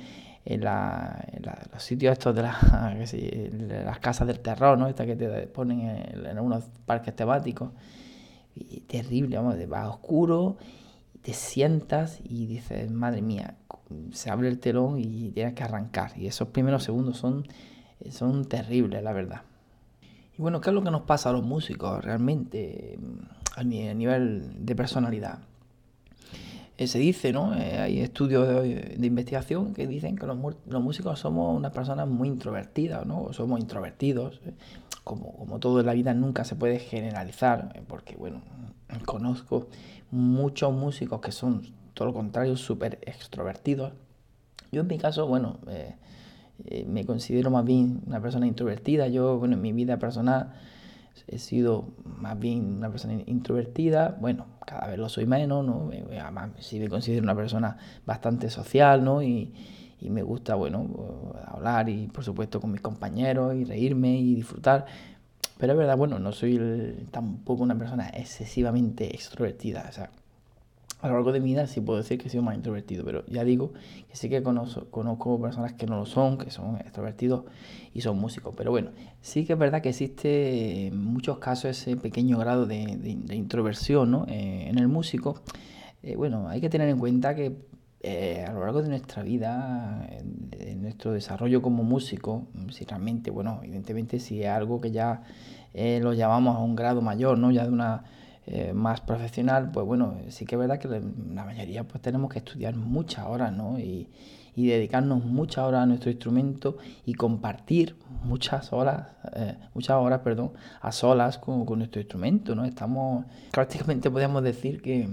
en, 0.43 0.63
la, 0.63 1.23
los 1.71 1.83
sitios 1.83 2.13
estos 2.13 2.35
de, 2.35 2.41
las 3.85 3.99
casas 3.99 4.27
del 4.27 4.39
terror, 4.39 4.77
¿no? 4.77 4.87
Estas 4.87 5.05
que 5.05 5.15
te 5.15 5.47
ponen 5.47 5.81
en, 5.81 6.25
en 6.25 6.39
unos 6.39 6.65
parques 6.85 7.15
temáticos. 7.15 7.71
Y 8.55 8.81
terrible, 8.81 9.37
vamos, 9.37 9.55
va 9.71 9.89
oscuro, 9.89 10.57
te 11.21 11.33
sientas 11.33 12.19
y 12.23 12.45
dices, 12.45 12.89
madre 12.89 13.21
mía, 13.21 13.55
se 14.11 14.29
abre 14.29 14.47
el 14.47 14.59
telón 14.59 14.99
y 14.99 15.31
tienes 15.31 15.53
que 15.53 15.63
arrancar. 15.63 16.17
Y 16.17 16.27
esos 16.27 16.49
primeros 16.49 16.83
segundos 16.83 17.17
son, 17.17 17.45
son 18.09 18.45
terribles, 18.45 19.03
la 19.03 19.11
verdad. 19.11 19.41
Y 20.37 20.41
bueno, 20.41 20.61
¿qué 20.61 20.69
es 20.69 20.73
lo 20.73 20.83
que 20.83 20.91
nos 20.91 21.01
pasa 21.01 21.29
a 21.29 21.33
los 21.33 21.43
músicos 21.43 22.03
realmente 22.03 22.97
a 23.55 23.63
nivel 23.63 24.65
de 24.65 24.75
personalidad? 24.75 25.39
Eh, 26.77 26.87
se 26.87 26.99
dice, 26.99 27.31
¿no? 27.31 27.55
Eh, 27.55 27.77
hay 27.77 27.99
estudios 28.01 28.45
de, 28.47 28.97
investigación 29.01 29.73
que 29.73 29.87
dicen 29.87 30.17
que 30.17 30.25
los, 30.25 30.37
músicos 30.37 31.19
somos 31.19 31.55
unas 31.55 31.71
personas 31.71 32.05
muy 32.07 32.27
introvertidas, 32.27 33.05
¿no? 33.05 33.31
somos 33.31 33.61
introvertidos. 33.61 34.41
¿eh? 34.45 34.51
Como, 35.05 35.37
como 35.37 35.59
todo 35.59 35.79
en 35.79 35.85
la 35.85 35.93
vida 35.93 36.13
nunca 36.13 36.43
se 36.43 36.55
puede 36.55 36.79
generalizar, 36.79 37.83
porque, 37.87 38.17
bueno, 38.17 38.41
conozco 39.05 39.67
muchos 40.11 40.73
músicos 40.73 41.21
que 41.21 41.31
son 41.31 41.61
todo 41.93 42.07
lo 42.07 42.13
contrario, 42.13 42.57
súper 42.57 42.99
extrovertidos. 43.03 43.93
Yo 44.71 44.81
en 44.81 44.87
mi 44.87 44.97
caso, 44.97 45.27
bueno, 45.27 45.59
me 46.87 47.05
considero 47.05 47.51
más 47.51 47.63
bien 47.63 48.01
una 48.07 48.19
persona 48.19 48.47
introvertida. 48.47 49.07
Yo, 49.07 49.37
bueno, 49.37 49.53
en 49.53 49.61
mi 49.61 49.71
vida 49.71 49.97
personal 49.97 50.53
he 51.27 51.39
sido 51.39 51.89
más 52.03 52.37
bien 52.37 52.77
una 52.77 52.89
persona 52.89 53.13
introvertida, 53.25 54.17
bueno, 54.19 54.45
cada 54.65 54.87
vez 54.87 54.97
lo 54.97 55.09
soy 55.09 55.25
menos, 55.25 55.65
¿no? 55.65 55.89
Además, 56.21 56.51
sí 56.59 56.79
me 56.79 56.89
considero 56.89 57.23
una 57.23 57.35
persona 57.35 57.77
bastante 58.05 58.49
social, 58.49 59.03
¿no? 59.03 59.21
Y, 59.21 59.53
y 60.01 60.09
me 60.09 60.23
gusta, 60.23 60.55
bueno, 60.55 61.33
hablar 61.45 61.89
y 61.89 62.07
por 62.07 62.23
supuesto 62.23 62.59
con 62.59 62.71
mis 62.71 62.81
compañeros 62.81 63.55
y 63.55 63.63
reírme 63.63 64.17
y 64.17 64.35
disfrutar. 64.35 64.85
Pero 65.57 65.73
es 65.73 65.79
verdad, 65.79 65.97
bueno, 65.97 66.19
no 66.19 66.31
soy 66.31 67.07
tampoco 67.11 67.63
una 67.63 67.77
persona 67.77 68.09
excesivamente 68.09 69.13
extrovertida, 69.13 69.85
o 69.89 69.91
sea, 69.91 70.11
a 71.05 71.09
lo 71.09 71.13
largo 71.15 71.31
de 71.31 71.39
mi 71.39 71.51
vida 71.51 71.67
sí 71.67 71.81
puedo 71.81 71.99
decir 71.99 72.17
que 72.17 72.27
he 72.27 72.31
sido 72.31 72.41
más 72.41 72.55
introvertido, 72.55 73.05
pero 73.05 73.23
ya 73.27 73.43
digo 73.43 73.73
que 74.09 74.15
sí 74.15 74.27
que 74.27 74.41
conozco, 74.41 75.39
personas 75.39 75.73
que 75.73 75.85
no 75.85 75.97
lo 75.97 76.05
son, 76.07 76.37
que 76.39 76.49
son 76.49 76.77
extrovertidos 76.77 77.45
y 77.93 78.01
son 78.01 78.17
músicos. 78.17 78.55
Pero 78.57 78.71
bueno, 78.71 78.89
sí 79.21 79.45
que 79.45 79.53
es 79.53 79.59
verdad 79.59 79.83
que 79.83 79.89
existe 79.89 80.87
en 80.87 80.97
muchos 80.97 81.37
casos 81.37 81.65
ese 81.65 81.95
pequeño 81.95 82.39
grado 82.39 82.65
de, 82.65 82.79
introversión 83.31 84.09
¿no? 84.09 84.25
Eh, 84.27 84.67
en 84.67 84.79
el 84.79 84.87
músico. 84.87 85.41
Eh, 86.01 86.15
bueno, 86.15 86.49
hay 86.49 86.59
que 86.59 86.69
tener 86.69 86.89
en 86.89 86.97
cuenta 86.97 87.35
que 87.35 87.55
eh, 88.01 88.43
a 88.47 88.51
lo 88.51 88.61
largo 88.61 88.81
de 88.81 88.89
nuestra 88.89 89.21
vida, 89.21 90.07
en, 90.09 90.81
nuestro 90.81 91.11
desarrollo 91.11 91.61
como 91.61 91.83
músico, 91.83 92.47
si 92.71 92.83
realmente, 92.85 93.31
bueno, 93.31 93.59
evidentemente 93.63 94.19
si 94.19 94.41
es 94.41 94.49
algo 94.49 94.81
que 94.81 94.91
ya 94.91 95.21
lo 95.73 96.13
llamamos 96.13 96.55
a 96.55 96.59
un 96.59 96.75
grado 96.75 97.01
mayor, 97.01 97.37
¿no? 97.37 97.51
Ya 97.51 97.63
de 97.63 97.71
una 97.71 98.03
eh, 98.47 98.73
más 98.73 99.01
profesional, 99.01 99.71
pues 99.71 99.87
bueno, 99.87 100.17
sí 100.29 100.45
que 100.45 100.53
es 100.53 100.59
verdad 100.59 100.77
que 100.77 100.87
la 100.87 101.45
mayoría 101.45 101.83
pues 101.83 101.99
tenemos 102.01 102.31
que 102.31 102.37
estudiar 102.39 102.75
muchas 102.75 103.25
horas, 103.25 103.51
¿no? 103.51 103.79
Y, 103.79 104.09
dedicarnos 104.55 105.25
muchas 105.25 105.65
horas 105.65 105.83
a 105.83 105.85
nuestro 105.85 106.09
instrumento 106.09 106.77
y 107.05 107.15
compartir 107.15 107.97
muchas 108.23 108.71
horas, 108.71 109.09
eh, 109.33 109.57
muchas 109.73 109.97
horas, 109.97 110.21
perdón, 110.21 110.53
a 110.79 110.93
solas 110.93 111.37
con, 111.39 111.65
nuestro 111.77 111.99
instrumento, 111.99 112.55
¿no? 112.55 112.63
Estamos, 112.63 113.25
prácticamente 113.51 114.09
podemos 114.09 114.41
decir 114.43 114.81
que, 114.81 115.09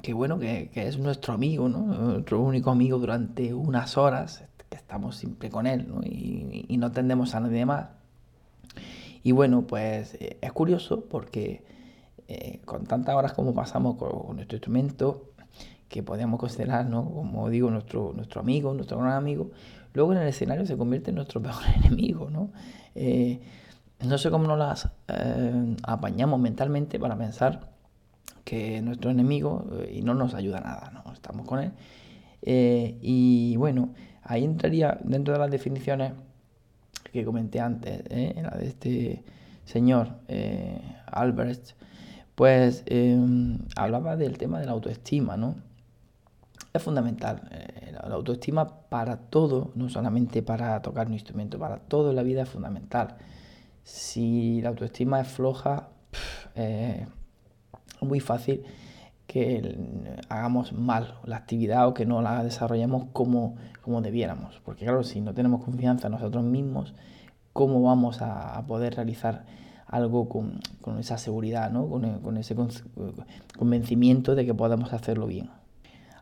que 0.00 0.12
bueno, 0.12 0.38
que, 0.38 0.70
es 0.74 0.96
nuestro 0.98 1.34
amigo, 1.34 1.68
¿no? 1.68 1.80
Nuestro 1.80 2.40
único 2.40 2.70
amigo 2.70 2.98
durante 2.98 3.52
unas 3.52 3.96
horas, 3.96 4.44
que 4.70 4.76
estamos 4.76 5.16
siempre 5.16 5.50
con 5.50 5.66
él, 5.66 5.88
¿no? 5.88 6.00
Y, 6.04 6.66
y 6.68 6.76
no 6.76 6.92
tendemos 6.92 7.34
a 7.34 7.40
nadie 7.40 7.66
más. 7.66 7.88
Y 9.24 9.32
bueno, 9.32 9.62
pues 9.66 10.14
eh, 10.14 10.38
es 10.40 10.52
curioso 10.52 11.04
porque 11.08 11.64
eh, 12.28 12.60
con 12.64 12.86
tantas 12.86 13.14
horas 13.14 13.32
como 13.32 13.52
pasamos 13.52 13.96
con, 13.96 14.36
nuestro 14.36 14.56
instrumento, 14.56 15.32
que 15.88 16.02
podemos 16.02 16.38
considerar, 16.40 16.88
como 16.88 17.50
digo, 17.50 17.70
nuestro, 17.70 18.12
nuestro 18.14 18.40
amigo, 18.40 18.72
nuestro 18.72 18.98
gran 18.98 19.12
amigo, 19.12 19.50
luego 19.92 20.12
en 20.12 20.18
el 20.18 20.28
escenario 20.28 20.64
se 20.64 20.76
convierte 20.76 21.10
en 21.10 21.16
nuestro 21.16 21.42
peor 21.42 21.62
enemigo. 21.76 22.30
¿no? 22.30 22.50
Eh, 22.94 23.40
no 24.00 24.18
sé 24.18 24.30
cómo 24.30 24.46
nos 24.46 24.58
las 24.58 24.88
eh, 25.08 25.76
apañamos 25.82 26.40
mentalmente 26.40 26.98
para 26.98 27.16
pensar 27.16 27.68
que 28.44 28.80
nuestro 28.80 29.10
enemigo 29.10 29.66
y 29.92 30.02
no 30.02 30.14
nos 30.14 30.34
ayuda 30.34 30.60
nada, 30.60 30.90
¿no? 30.90 31.12
estamos 31.12 31.46
con 31.46 31.60
él. 31.60 31.72
y 33.02 33.56
bueno, 33.56 33.90
ahí 34.22 34.44
entraría 34.44 34.98
dentro 35.04 35.34
de 35.34 35.40
las 35.40 35.50
definiciones 35.50 36.12
que 37.12 37.24
comenté 37.24 37.60
antes, 37.60 38.02
la 38.10 38.50
de 38.56 38.66
este 38.66 39.24
señor 39.64 40.08
Albert 41.06 41.74
pues 42.42 42.82
em, 42.86 43.56
hablaba 43.76 44.16
del 44.16 44.36
tema 44.36 44.58
de 44.58 44.66
la 44.66 44.72
autoestima, 44.72 45.36
¿no? 45.36 45.54
Es 46.72 46.82
fundamental. 46.82 47.48
Eh, 47.52 47.92
la 47.92 48.16
autoestima 48.16 48.80
para 48.88 49.16
todo, 49.16 49.70
no 49.76 49.88
solamente 49.88 50.42
para 50.42 50.82
tocar 50.82 51.06
un 51.06 51.12
instrumento, 51.12 51.56
para 51.60 51.76
todo 51.76 52.10
en 52.10 52.16
la 52.16 52.24
vida 52.24 52.42
es 52.42 52.48
fundamental. 52.48 53.14
Si 53.84 54.60
la 54.60 54.70
autoestima 54.70 55.20
es 55.20 55.28
floja, 55.28 55.90
es 56.56 57.06
muy 58.00 58.18
fácil 58.18 58.64
que 59.28 59.78
hagamos 60.28 60.72
mal 60.72 61.20
la 61.22 61.36
actividad 61.36 61.86
o 61.86 61.94
que 61.94 62.06
no 62.06 62.22
la 62.22 62.42
desarrollemos 62.42 63.04
como, 63.12 63.54
como 63.82 64.02
debiéramos. 64.02 64.60
Porque 64.64 64.84
claro, 64.84 65.04
si 65.04 65.20
no 65.20 65.32
tenemos 65.32 65.62
confianza 65.62 66.08
en 66.08 66.14
nosotros 66.14 66.42
mismos, 66.42 66.92
¿cómo 67.52 67.82
vamos 67.82 68.20
a 68.20 68.60
poder 68.66 68.96
realizar 68.96 69.44
algo 69.92 70.26
con, 70.26 70.58
esa 70.98 71.18
seguridad, 71.18 71.70
¿no? 71.70 71.86
con, 71.88 72.36
ese 72.38 72.56
convencimiento 73.58 74.34
de 74.34 74.46
que 74.46 74.54
podamos 74.54 74.92
hacerlo 74.94 75.26
bien. 75.26 75.50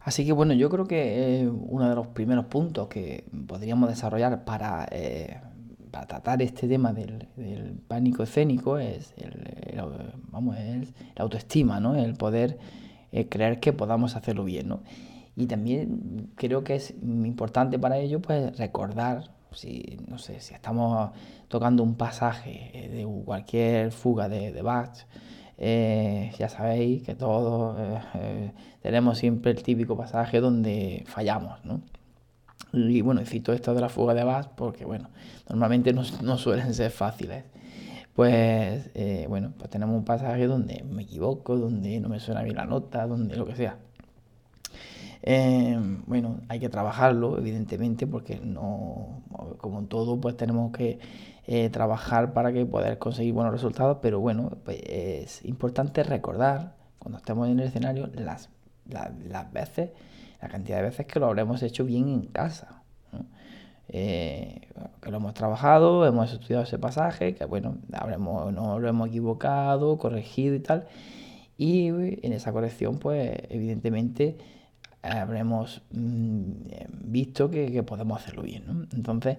Así 0.03 0.27
que 0.27 0.33
bueno, 0.33 0.55
yo 0.55 0.69
creo 0.71 0.87
que 0.87 1.49
uno 1.69 1.89
de 1.89 1.95
los 1.95 2.09
primeros 2.09 2.47
puntos 2.47 2.89
que 2.89 3.25
podríamos 3.47 3.89
desarrollar 3.89 4.45
para, 4.45 4.89
eh, 4.91 5.41
tratar 5.93 6.43
este 6.43 6.67
tema 6.67 6.93
del, 6.93 7.29
pánico 7.87 8.25
escénico 8.25 8.79
es, 8.79 9.15
el, 9.17 9.81
vamos, 10.33 10.57
la 10.57 11.23
autoestima, 11.23 11.79
¿no? 11.79 11.95
el 11.95 12.15
poder 12.15 12.59
eh, 13.13 13.29
creer 13.29 13.61
que 13.61 13.73
podamos 13.73 14.17
hacerlo 14.17 14.43
bien. 14.43 14.67
¿no? 14.67 14.81
Y 15.37 15.47
también 15.47 16.33
creo 16.35 16.65
que 16.65 16.75
es 16.75 16.93
importante 17.03 17.79
para 17.79 17.99
ello 17.99 18.21
pues, 18.21 18.59
recordar 18.59 19.31
si, 19.53 19.99
no 20.09 20.19
sé, 20.19 20.41
si 20.41 20.55
estamos 20.55 21.11
tocando 21.49 21.83
un 21.83 21.95
pasaje 21.95 22.71
eh, 22.75 22.89
de 22.89 23.07
cualquier 23.25 23.93
fuga 23.93 24.29
de, 24.29 24.53
de 24.53 24.63
Bach, 24.63 25.07
eh, 25.59 26.33
ya 26.39 26.49
sabéis 26.49 27.03
que 27.03 27.15
todos 27.15 27.77
eh, 28.15 28.53
tenemos 28.83 29.19
siempre 29.19 29.51
el 29.53 29.63
típico 29.63 29.97
pasaje 29.97 30.41
donde 30.41 31.05
fallamos, 31.07 31.65
¿no? 31.65 31.83
Y 32.73 33.01
bueno, 33.01 33.21
cito 33.27 33.53
esto 33.53 33.75
de 33.75 33.81
la 33.81 33.89
fuga 33.89 34.15
de 34.15 34.25
Bach 34.25 34.49
porque, 34.57 34.85
bueno, 34.85 35.11
normalmente 35.49 35.93
no, 35.93 36.03
no 36.23 36.39
suelen 36.39 36.73
ser 36.73 36.91
fáciles. 36.91 37.45
Pues, 38.15 38.91
bueno, 39.29 39.53
pues 39.57 39.71
tenemos 39.71 39.97
un 39.97 40.05
pasaje 40.05 40.47
donde 40.47 40.85
me 40.85 41.03
equivoco, 41.03 41.57
donde 41.57 41.99
no 42.01 42.09
me 42.09 42.21
suena 42.21 42.43
bien 42.43 42.57
la 42.57 42.67
nota, 42.67 43.07
donde 43.07 43.35
lo 43.37 43.47
que 43.47 43.57
sea. 43.57 43.79
Em, 45.23 46.03
bueno, 46.07 46.41
hay 46.49 46.61
que 46.61 46.69
trabajarlo, 46.69 47.37
evidentemente, 47.39 48.07
porque 48.07 48.41
no, 48.43 49.23
como 49.59 49.79
en 49.81 49.87
todo, 49.87 50.21
pues 50.21 50.37
tenemos 50.37 50.73
que 50.73 50.99
eh, 51.47 51.69
trabajar 51.71 52.33
para 52.33 52.53
que 52.53 52.65
poder 52.65 52.99
conseguir 52.99 53.35
buenos 53.35 53.53
resultados, 53.53 53.99
pero 54.01 54.21
bueno, 54.21 54.59
pues 54.65 54.81
es 54.87 55.45
importante 55.45 56.03
recordar 56.05 56.77
cuando 56.99 57.19
estemos 57.19 57.49
en 57.49 57.61
el 57.61 57.67
escenario 57.67 58.09
las, 58.15 58.51
las, 58.89 59.53
veces, 59.53 59.91
la 60.41 60.49
cantidad 60.49 60.79
de 60.79 60.85
veces 60.85 61.07
que 61.07 61.21
lo 61.21 61.27
habremos 61.27 61.63
hecho 61.63 61.85
bien 61.85 62.09
en 62.09 62.27
casa. 62.27 62.83
Eh, 63.93 64.69
que 65.03 65.11
lo 65.11 65.17
hemos 65.17 65.35
trabajado, 65.35 66.07
hemos 66.07 66.33
estudiado 66.33 66.63
ese 66.63 66.79
pasaje, 66.79 67.35
que 67.35 67.45
bueno, 67.45 67.79
habremos, 67.93 68.53
no 68.53 68.79
lo 68.79 68.89
hemos 68.89 69.09
equivocado, 69.09 69.99
corregido 69.99 70.55
y 70.55 70.61
tal. 70.61 70.87
Y 71.59 71.89
en 71.89 72.33
esa 72.33 72.53
corrección, 72.53 72.99
pues 72.99 73.33
evidentemente 73.49 74.39
habremos 75.03 75.83
mm, 75.93 76.51
visto 77.05 77.51
que, 77.51 77.83
podemos 77.83 78.21
hacerlo 78.21 78.43
bien. 78.43 78.65
¿no? 78.67 78.87
Entonces, 78.93 79.39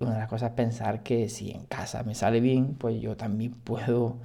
una 0.00 0.12
de 0.12 0.18
las 0.18 0.28
cosas 0.28 0.50
es 0.50 0.56
pensar 0.56 1.02
que 1.02 1.28
si 1.28 1.50
en 1.50 1.64
casa 1.64 2.02
me 2.02 2.14
sale 2.14 2.40
bien, 2.40 2.74
pues 2.74 3.00
yo 3.00 3.16
también 3.16 3.52
puedo 3.64 4.18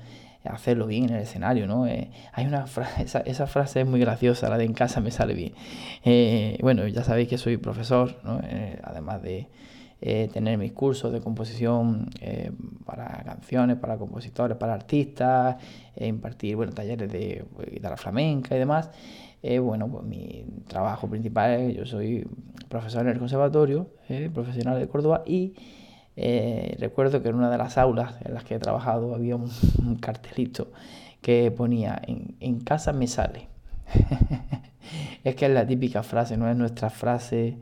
hacerlo 0.43 0.87
bien 0.87 1.05
en 1.05 1.15
el 1.15 1.21
escenario, 1.21 1.67
¿no? 1.67 1.87
Eh, 1.87 2.11
hay 2.33 2.45
una 2.45 2.67
frase, 2.67 3.03
esa, 3.25 3.47
frase 3.47 3.81
es 3.81 3.87
muy 3.87 3.99
graciosa, 3.99 4.49
la 4.49 4.57
de 4.57 4.65
en 4.65 4.73
casa 4.73 4.99
me 4.99 5.11
sale 5.11 5.33
bien. 5.33 5.53
Eh, 6.03 6.57
bueno, 6.61 6.85
ya 6.87 7.03
sabéis 7.03 7.29
que 7.29 7.37
soy 7.37 7.57
profesor. 7.57 8.19
Eh, 8.43 8.79
además 8.83 9.21
de 9.21 9.47
tener 10.33 10.57
mis 10.57 10.73
cursos 10.73 11.13
de 11.13 11.21
composición 11.21 12.09
para 12.85 13.23
canciones, 13.23 13.77
para 13.77 13.97
compositores, 13.97 14.57
para 14.57 14.73
artistas, 14.73 15.55
impartir, 15.95 16.57
bueno, 16.57 16.73
talleres 16.73 17.09
de 17.09 17.45
guitarra 17.71 17.95
flamenca 17.95 18.53
y 18.53 18.59
demás. 18.59 18.89
Bueno, 19.61 19.89
pues 19.89 20.05
mi 20.05 20.45
trabajo 20.67 21.09
principal 21.09 21.51
es, 21.51 21.75
yo 21.75 21.85
soy 21.85 22.25
profesor 22.69 23.01
en 23.01 23.09
el 23.09 23.19
conservatorio 23.19 23.87
profesional 24.33 24.79
de 24.79 24.87
Córdoba 24.87 25.23
y 25.25 25.53
eh, 26.15 26.75
recuerdo 26.79 27.23
que 27.23 27.29
en 27.29 27.35
una 27.35 27.49
de 27.49 27.57
las 27.57 27.77
aulas 27.77 28.15
en 28.23 28.33
las 28.33 28.43
que 28.43 28.55
he 28.55 28.59
trabajado 28.59 29.15
había 29.15 29.35
un, 29.35 29.49
cartelito 30.01 30.71
que 31.21 31.51
ponía 31.51 32.01
en, 32.05 32.59
casa 32.59 32.93
me 32.93 33.07
sale. 33.07 33.47
es 35.23 35.35
que 35.35 35.45
es 35.45 35.51
la 35.51 35.65
típica 35.65 36.03
frase, 36.03 36.37
no 36.37 36.49
es 36.49 36.55
nuestra 36.55 36.89
frase 36.89 37.57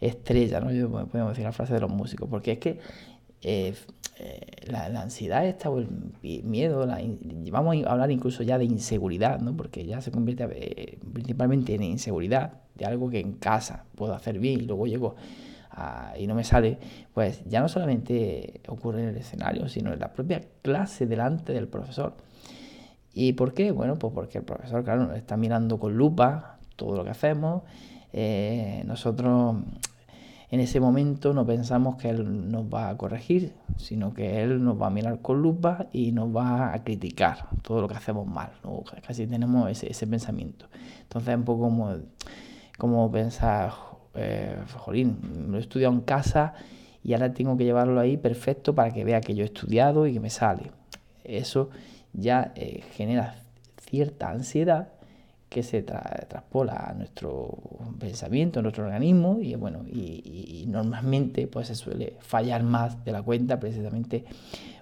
estrella, 0.00 0.60
¿no? 0.60 0.70
Yo, 0.70 0.90
podemos 0.90 1.30
decir 1.30 1.44
la 1.44 1.52
frase 1.52 1.74
de 1.74 1.80
los 1.80 1.90
músicos, 1.90 2.28
porque 2.28 2.52
es 2.52 2.58
que 2.58 2.78
eh, 3.42 3.74
eh, 4.18 4.40
la, 4.66 4.86
ansiedad 5.00 5.46
esta 5.46 5.70
o 5.70 5.78
el 5.78 5.88
miedo, 6.22 6.86
vamos 7.50 7.76
a 7.84 7.90
hablar 7.90 8.10
incluso 8.10 8.42
ya 8.42 8.58
de 8.58 8.64
inseguridad, 8.64 9.40
¿no? 9.40 9.56
porque 9.56 9.84
ya 9.84 10.00
se 10.00 10.10
convierte 10.10 10.98
principalmente 11.12 11.74
en 11.74 11.82
inseguridad 11.82 12.54
de 12.74 12.86
algo 12.86 13.10
que 13.10 13.20
en 13.20 13.34
casa 13.34 13.84
puedo 13.94 14.14
hacer 14.14 14.38
bien 14.38 14.60
y 14.60 14.64
luego 14.64 14.86
llego 14.86 15.16
y 16.18 16.26
no 16.26 16.34
me 16.34 16.44
sale, 16.44 16.78
pues 17.12 17.42
ya 17.44 17.60
no 17.60 17.68
solamente 17.68 18.62
ocurre 18.68 19.02
en 19.02 19.08
el 19.10 19.16
escenario, 19.16 19.68
sino 19.68 19.92
en 19.92 20.00
la 20.00 20.12
propia 20.12 20.40
clase 20.62 21.06
delante 21.06 21.52
del 21.52 21.68
profesor. 21.68 22.14
¿Y 23.12 23.34
por 23.34 23.54
qué? 23.54 23.70
Bueno, 23.70 23.98
pues 23.98 24.12
porque 24.12 24.38
el 24.38 24.44
profesor, 24.44 24.84
claro, 24.84 25.12
está 25.14 25.36
mirando 25.36 25.78
con 25.78 25.96
lupa 25.96 26.58
todo 26.76 26.96
lo 26.96 27.04
que 27.04 27.10
hacemos. 27.10 27.62
Eh, 28.12 28.82
nosotros 28.86 29.56
en 30.50 30.60
ese 30.60 30.78
momento 30.78 31.34
no 31.34 31.44
pensamos 31.44 31.96
que 31.96 32.08
él 32.10 32.50
nos 32.50 32.64
va 32.66 32.88
a 32.88 32.96
corregir, 32.96 33.54
sino 33.76 34.14
que 34.14 34.42
él 34.42 34.62
nos 34.62 34.80
va 34.80 34.86
a 34.86 34.90
mirar 34.90 35.20
con 35.20 35.42
lupa 35.42 35.86
y 35.92 36.12
nos 36.12 36.34
va 36.34 36.72
a 36.72 36.84
criticar 36.84 37.48
todo 37.62 37.80
lo 37.80 37.88
que 37.88 37.94
hacemos 37.94 38.26
mal. 38.26 38.50
Casi 39.04 39.26
tenemos 39.26 39.68
ese, 39.70 39.90
ese 39.90 40.06
pensamiento. 40.06 40.66
Entonces 41.02 41.30
es 41.30 41.36
un 41.36 41.44
poco 41.44 41.62
como, 41.62 41.96
como 42.78 43.10
pensar, 43.10 43.72
eh, 44.14 44.56
jolín, 44.76 45.48
lo 45.50 45.56
he 45.56 45.60
estudiado 45.60 45.92
en 45.92 46.00
casa 46.02 46.54
y 47.02 47.12
ahora 47.12 47.34
tengo 47.34 47.56
que 47.56 47.64
llevarlo 47.64 47.98
ahí 47.98 48.16
perfecto 48.16 48.74
para 48.74 48.92
que 48.92 49.04
vea 49.04 49.20
que 49.20 49.34
yo 49.34 49.42
he 49.42 49.46
estudiado 49.46 50.06
y 50.06 50.12
que 50.12 50.20
me 50.20 50.30
sale. 50.30 50.70
Eso 51.24 51.70
ya 52.12 52.52
eh, 52.54 52.82
genera 52.92 53.36
cierta 53.80 54.30
ansiedad 54.30 54.95
que 55.56 55.62
se 55.62 55.82
traspola 55.82 56.74
a 56.74 56.92
nuestro 56.92 57.56
pensamiento, 57.98 58.58
a 58.58 58.62
nuestro 58.62 58.84
organismo 58.84 59.38
y 59.40 59.54
bueno, 59.54 59.86
y, 59.88 60.66
normalmente 60.68 61.46
pues 61.46 61.68
se 61.68 61.74
suele 61.74 62.18
fallar 62.20 62.62
más 62.62 63.02
de 63.06 63.12
la 63.12 63.22
cuenta 63.22 63.58
precisamente 63.58 64.26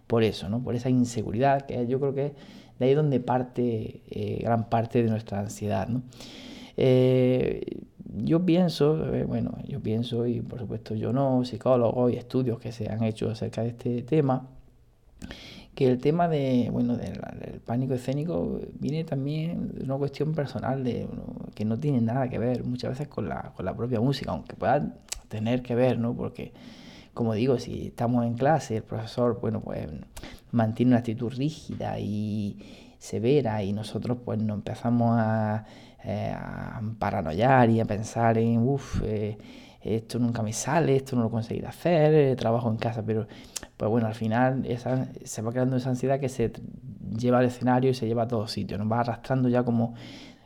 por 0.09 0.25
eso, 0.25 0.49
¿no? 0.49 0.65
Por 0.65 0.75
esa 0.75 0.91
inseguridad 0.91 1.63
que 1.63 1.87
yo 1.87 2.01
creo 2.01 2.13
que 2.13 2.33
de 2.81 2.87
ahí 2.87 2.95
donde 2.95 3.21
parte 3.21 4.03
eh, 4.11 4.41
gran 4.43 4.69
parte 4.69 5.01
de 5.01 5.09
nuestra 5.09 5.39
ansiedad. 5.39 5.87
Eh, 6.77 7.61
yo 8.17 8.45
pienso, 8.45 9.15
eh, 9.15 9.23
bueno, 9.23 9.57
yo 9.69 9.79
pienso, 9.81 10.27
y 10.27 10.41
por 10.41 10.59
supuesto 10.59 10.97
yo 10.97 11.13
no, 11.13 11.45
psicólogos 11.45 12.13
y 12.13 12.17
estudios 12.17 12.59
que 12.59 12.73
se 12.73 12.91
han 12.91 13.05
hecho 13.05 13.31
acerca 13.31 13.63
de 13.63 13.69
este 13.69 14.03
tema, 14.03 14.49
que 15.75 15.87
el 15.87 15.99
tema 15.99 16.29
de, 16.29 16.69
bueno, 16.71 16.97
del, 16.97 17.21
pánico 17.65 17.95
escénico 17.95 18.61
viene 18.79 19.05
también 19.05 19.69
de 19.75 19.85
una 19.85 19.97
cuestión 19.97 20.35
personal 20.35 20.85
de, 20.85 21.09
que 21.55 21.65
no 21.65 21.79
tiene 21.79 22.01
nada 22.01 22.29
que 22.29 22.39
ver 22.39 22.65
muchas 22.65 22.91
veces 22.91 23.09
con 23.09 23.29
la, 23.29 23.53
con 23.57 23.65
la 23.65 23.75
propia 23.75 24.01
música, 24.01 24.33
aunque 24.33 24.55
pueda 24.55 24.95
tener 25.29 25.63
que 25.63 25.75
ver, 25.75 25.99
¿no? 25.99 26.15
Porque, 26.15 26.53
como 27.13 27.35
digo, 27.35 27.59
si 27.59 27.89
estamos 27.89 28.25
en 28.27 28.35
clase, 28.35 28.77
el 28.77 28.83
profesor, 28.83 29.41
bueno, 29.41 29.61
pues 29.61 29.89
mantiene 30.53 30.91
una 30.91 30.99
actitud 30.99 31.33
rígida 31.33 31.99
y 31.99 32.59
severa 32.99 33.63
y 33.63 33.73
nosotros 33.73 34.19
pues 34.25 34.41
nos 34.43 34.57
empezamos 34.57 35.19
a 35.19 35.67
eh, 36.07 36.35
a 36.37 36.83
paranoiar 36.99 37.71
y 37.71 37.81
a 37.81 37.87
pensar 37.87 38.37
en, 38.37 38.59
uff, 38.59 39.01
eh, 39.03 39.39
esto 39.85 40.19
nunca 40.19 40.43
me 40.43 40.53
sale, 40.53 40.97
esto 40.97 41.15
no 41.17 41.23
lo 41.23 41.31
conseguiré 41.31 41.67
hacer, 41.67 42.15
eh, 42.15 42.37
trabajo 42.37 42.71
en 42.71 42.77
casa, 42.77 43.03
pero 43.05 43.27
pues 43.77 43.91
bueno, 43.91 44.07
al 44.07 44.15
final 44.15 44.65
esa, 44.67 45.09
se 45.25 45.43
va 45.43 45.53
creando 45.53 45.77
esa 45.77 45.91
ansiedad 45.91 46.19
que 46.19 46.29
se 46.29 46.53
lleva 47.17 47.39
al 47.39 47.45
escenario 47.45 47.91
y 47.91 47.95
se 47.95 48.07
lleva 48.07 48.23
a 48.23 48.29
todos 48.29 48.51
sitios, 48.51 48.79
nos 48.81 48.91
va 48.91 49.01
arrastrando 49.01 49.49
ya 49.49 49.63
como... 49.63 49.95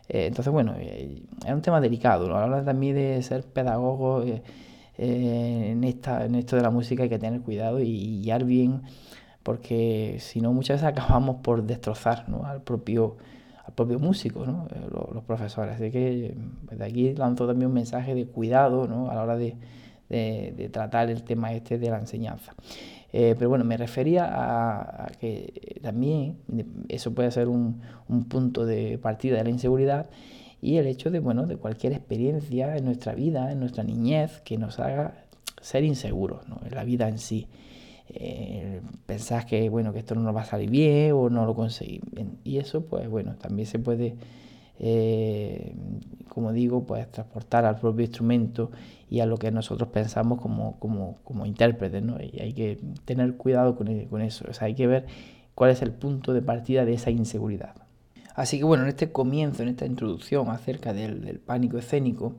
entonces, 0.09 0.53
bueno, 0.53 0.75
es 0.77 1.53
un 1.53 1.63
tema 1.63 1.81
delicado, 1.81 2.29
¿no? 2.29 2.65
también 2.65 2.95
de 2.97 3.23
ser 3.23 3.45
pedagogo 3.45 4.25
en, 4.99 5.85
esta, 5.85 6.25
en 6.25 6.35
esto 6.35 6.57
de 6.57 6.63
la 6.63 6.71
música 6.71 7.05
hay 7.05 7.09
que 7.09 7.19
tener 7.19 7.41
cuidado 7.43 7.81
y 7.81 8.23
guiar 8.23 8.45
bien, 8.45 8.83
porque 9.43 10.17
si 10.21 10.41
no 10.41 10.53
muchas 10.53 10.83
veces 10.83 10.89
acabamos 10.99 11.37
por 11.43 11.63
destrozar 11.63 12.29
¿no? 12.29 12.45
al 12.45 12.63
propio 12.63 13.17
al 13.83 13.87
propio 13.87 13.99
músico, 13.99 14.45
¿no? 14.45 14.67
Eh, 14.75 14.89
los, 15.15 15.25
profesores. 15.25 15.77
Así 15.77 15.91
que 15.91 16.35
pues, 16.67 16.79
de 16.79 16.85
aquí 16.85 17.15
lanzo 17.15 17.47
también 17.47 17.69
un 17.69 17.75
mensaje 17.75 18.15
de 18.15 18.27
cuidado 18.27 18.87
¿no? 18.87 19.11
a 19.11 19.15
la 19.15 19.23
hora 19.23 19.37
de, 19.37 19.57
de, 20.09 20.69
tratar 20.73 21.11
el 21.11 21.23
tema 21.23 21.53
este 21.53 21.79
de 21.79 21.91
la 21.91 21.99
enseñanza. 21.99 22.55
Eh, 23.13 23.35
pero 23.39 23.49
bueno, 23.49 23.65
me 23.65 23.77
refería 23.77 24.27
a, 24.29 25.07
que 25.21 25.81
también 25.83 26.39
eso 26.89 27.15
puede 27.15 27.31
ser 27.31 27.49
un, 27.49 27.81
un, 28.09 28.25
punto 28.25 28.67
de 28.67 28.99
partida 28.99 29.39
de 29.39 29.45
la 29.45 29.51
inseguridad 29.51 30.11
y 30.61 30.77
el 30.77 30.87
hecho 30.87 31.11
de, 31.11 31.21
bueno, 31.21 31.47
de 31.47 31.57
cualquier 31.57 31.93
experiencia 31.93 32.77
en 32.77 32.85
nuestra 32.85 33.15
vida, 33.15 33.51
en 33.53 33.61
nuestra 33.61 33.85
niñez, 33.85 34.41
que 34.43 34.59
nos 34.59 34.79
haga 34.79 35.25
ser 35.61 35.85
inseguros 35.85 36.49
¿no? 36.49 36.61
en 36.65 36.75
la 36.75 36.85
vida 36.85 37.09
en 37.09 37.19
sí 37.19 37.49
eh, 38.11 38.81
pensás 39.07 39.45
que 39.45 39.69
bueno 39.69 39.93
que 39.93 39.99
esto 39.99 40.15
no 40.15 40.23
nos 40.23 40.35
va 40.35 40.43
a 40.43 40.47
salir 40.47 40.71
bien 40.71 41.13
o 41.13 41.29
no 41.29 41.45
lo 41.45 41.55
conseguís 41.55 42.01
y 42.45 42.59
eso 42.59 42.87
pues 42.87 43.09
bueno 43.09 43.35
también 43.37 43.67
se 43.67 43.79
puede 43.79 44.17
eh, 44.79 45.75
como 46.29 46.53
digo 46.53 46.85
pues 46.85 47.11
transportar 47.11 47.65
al 47.65 47.79
propio 47.81 48.05
instrumento 48.05 48.71
y 49.11 49.21
a 49.21 49.27
lo 49.27 49.37
que 49.37 49.51
nosotros 49.51 49.89
pensamos 49.89 50.41
como, 50.41 50.79
como, 50.79 51.19
como 51.25 51.47
intérpretes 51.47 52.03
¿no? 52.03 52.17
y 52.21 52.41
hay 52.41 52.53
que 52.53 52.79
tener 53.05 53.37
cuidado 53.37 53.75
con, 53.75 54.05
con 54.07 54.23
eso. 54.23 54.45
O 54.49 54.53
sea 54.53 54.67
hay 54.67 54.75
que 54.75 54.87
ver 54.87 55.07
cuál 55.55 55.71
es 55.71 55.83
el 55.83 55.91
punto 55.91 56.33
de 56.33 56.43
partida 56.43 56.85
de 56.85 56.95
esa 56.95 57.11
inseguridad. 57.11 57.75
Así 58.35 58.59
que 58.59 58.65
bueno 58.65 58.85
en 58.85 58.91
este 58.91 59.11
comienzo 59.11 59.63
en 59.63 59.71
esta 59.71 59.87
introducción 59.87 60.49
acerca 60.49 60.93
del, 60.93 61.23
del 61.23 61.41
pánico 61.41 61.79
escénico 61.79 62.37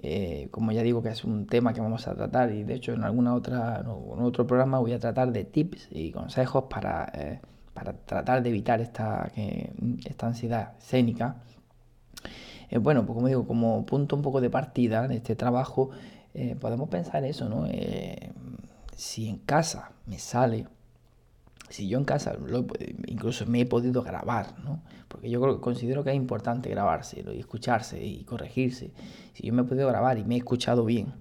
eh, 0.00 0.48
como 0.52 0.70
ya 0.70 0.82
digo 0.82 1.02
que 1.02 1.08
es 1.08 1.24
un 1.24 1.46
tema 1.46 1.72
que 1.72 1.80
vamos 1.80 2.06
a 2.06 2.14
tratar 2.14 2.52
y 2.52 2.62
de 2.62 2.74
hecho 2.74 2.92
en 2.92 3.02
alguna 3.02 3.34
otra 3.34 3.80
en 3.80 4.22
otro 4.22 4.46
programa 4.46 4.78
voy 4.78 4.92
a 4.92 5.00
tratar 5.00 5.32
de 5.32 5.44
tips 5.44 5.88
y 5.90 6.12
consejos 6.12 6.64
para, 6.70 7.10
eh, 7.14 7.40
para 7.74 7.92
tratar 7.94 8.42
de 8.42 8.50
evitar 8.50 8.80
esta, 8.80 9.30
esta 10.04 10.26
ansiedad 10.26 10.74
escénica. 10.78 11.36
Eh, 12.70 12.78
bueno, 12.78 13.04
pues 13.06 13.14
como 13.16 13.28
digo, 13.28 13.46
como 13.46 13.84
punto 13.86 14.14
un 14.14 14.22
poco 14.22 14.40
de 14.40 14.50
partida 14.50 15.08
de 15.08 15.16
este 15.16 15.34
trabajo, 15.36 15.90
podemos 16.60 16.88
pensar 16.88 17.24
eso, 17.24 17.48
¿no? 17.48 17.66
si 18.94 19.28
en 19.28 19.38
casa 19.38 19.90
me 20.06 20.18
sale 20.20 20.66
si 21.68 21.88
yo 21.88 21.98
en 21.98 22.04
casa 22.04 22.36
incluso 23.06 23.46
me 23.46 23.60
he 23.60 23.66
podido 23.66 24.02
grabar, 24.02 24.58
¿no? 24.64 24.82
Porque 25.08 25.30
yo 25.30 25.40
creo, 25.40 25.56
que 25.56 25.60
considero 25.60 26.04
que 26.04 26.10
es 26.10 26.16
importante 26.16 26.68
grabarse 26.70 27.24
y 27.34 27.38
escucharse 27.38 28.04
y 28.04 28.24
corregirse. 28.24 28.92
Si 29.34 29.46
yo 29.46 29.52
me 29.52 29.62
he 29.62 29.64
podido 29.64 29.88
grabar 29.88 30.18
y 30.18 30.24
me 30.24 30.34
he 30.34 30.38
escuchado 30.38 30.84
bien, 30.84 31.14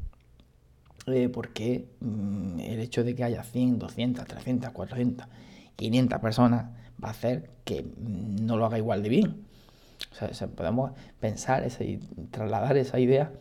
eh, 1.08 1.30
porque 1.30 1.88
mm, 2.02 2.60
el 2.60 2.80
hecho 2.80 3.04
de 3.04 3.16
que 3.16 3.24
haya 3.24 3.44
100, 3.44 3.80
200, 3.80 4.26
300, 4.26 4.72
400, 4.72 5.28
500 5.76 6.20
personas 6.20 6.66
va 7.02 7.10
a 7.10 7.12
hacer 7.12 7.50
que 7.64 7.84
mm, 7.84 8.46
no 8.46 8.58
lo 8.58 8.66
haga 8.66 8.78
igual 8.78 9.04
de 9.04 9.10
bien. 9.10 9.48
O 10.12 10.34
sea, 10.34 10.48
podemos 10.48 10.92
pensar 11.20 11.64
esa, 11.64 11.84
y 11.84 11.98
trasladar 12.32 12.78
esa 12.78 13.00
idea 13.00 13.32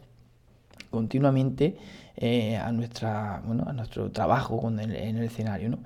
continuamente 0.90 1.76
eh, 2.16 2.56
a, 2.56 2.72
nuestra, 2.72 3.42
bueno, 3.44 3.64
a 3.66 3.72
nuestro 3.72 4.10
trabajo 4.10 4.68
en 4.68 4.80
el 4.80 5.22
escenario. 5.22 5.68
¿no? 5.68 5.78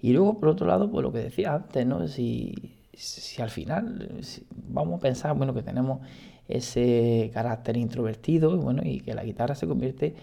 Y 0.00 0.12
luego, 0.12 0.38
por 0.38 0.50
otro 0.50 0.66
lado, 0.66 0.90
pues 0.90 1.02
lo 1.02 1.12
que 1.12 1.18
decía 1.18 1.54
antes, 1.54 1.86
¿no? 1.86 2.06
Si, 2.08 2.54
si 2.92 3.42
al 3.42 3.50
final 3.50 4.20
vamos 4.68 4.98
a 4.98 5.02
pensar, 5.02 5.34
bueno, 5.34 5.54
que 5.54 5.62
tenemos 5.62 6.00
ese 6.48 7.30
carácter 7.32 7.76
introvertido, 7.76 8.56
bueno, 8.58 8.82
y 8.84 9.00
que 9.00 9.14
la 9.14 9.24
guitarra 9.24 9.54
se 9.54 9.66
convierte 9.66 10.14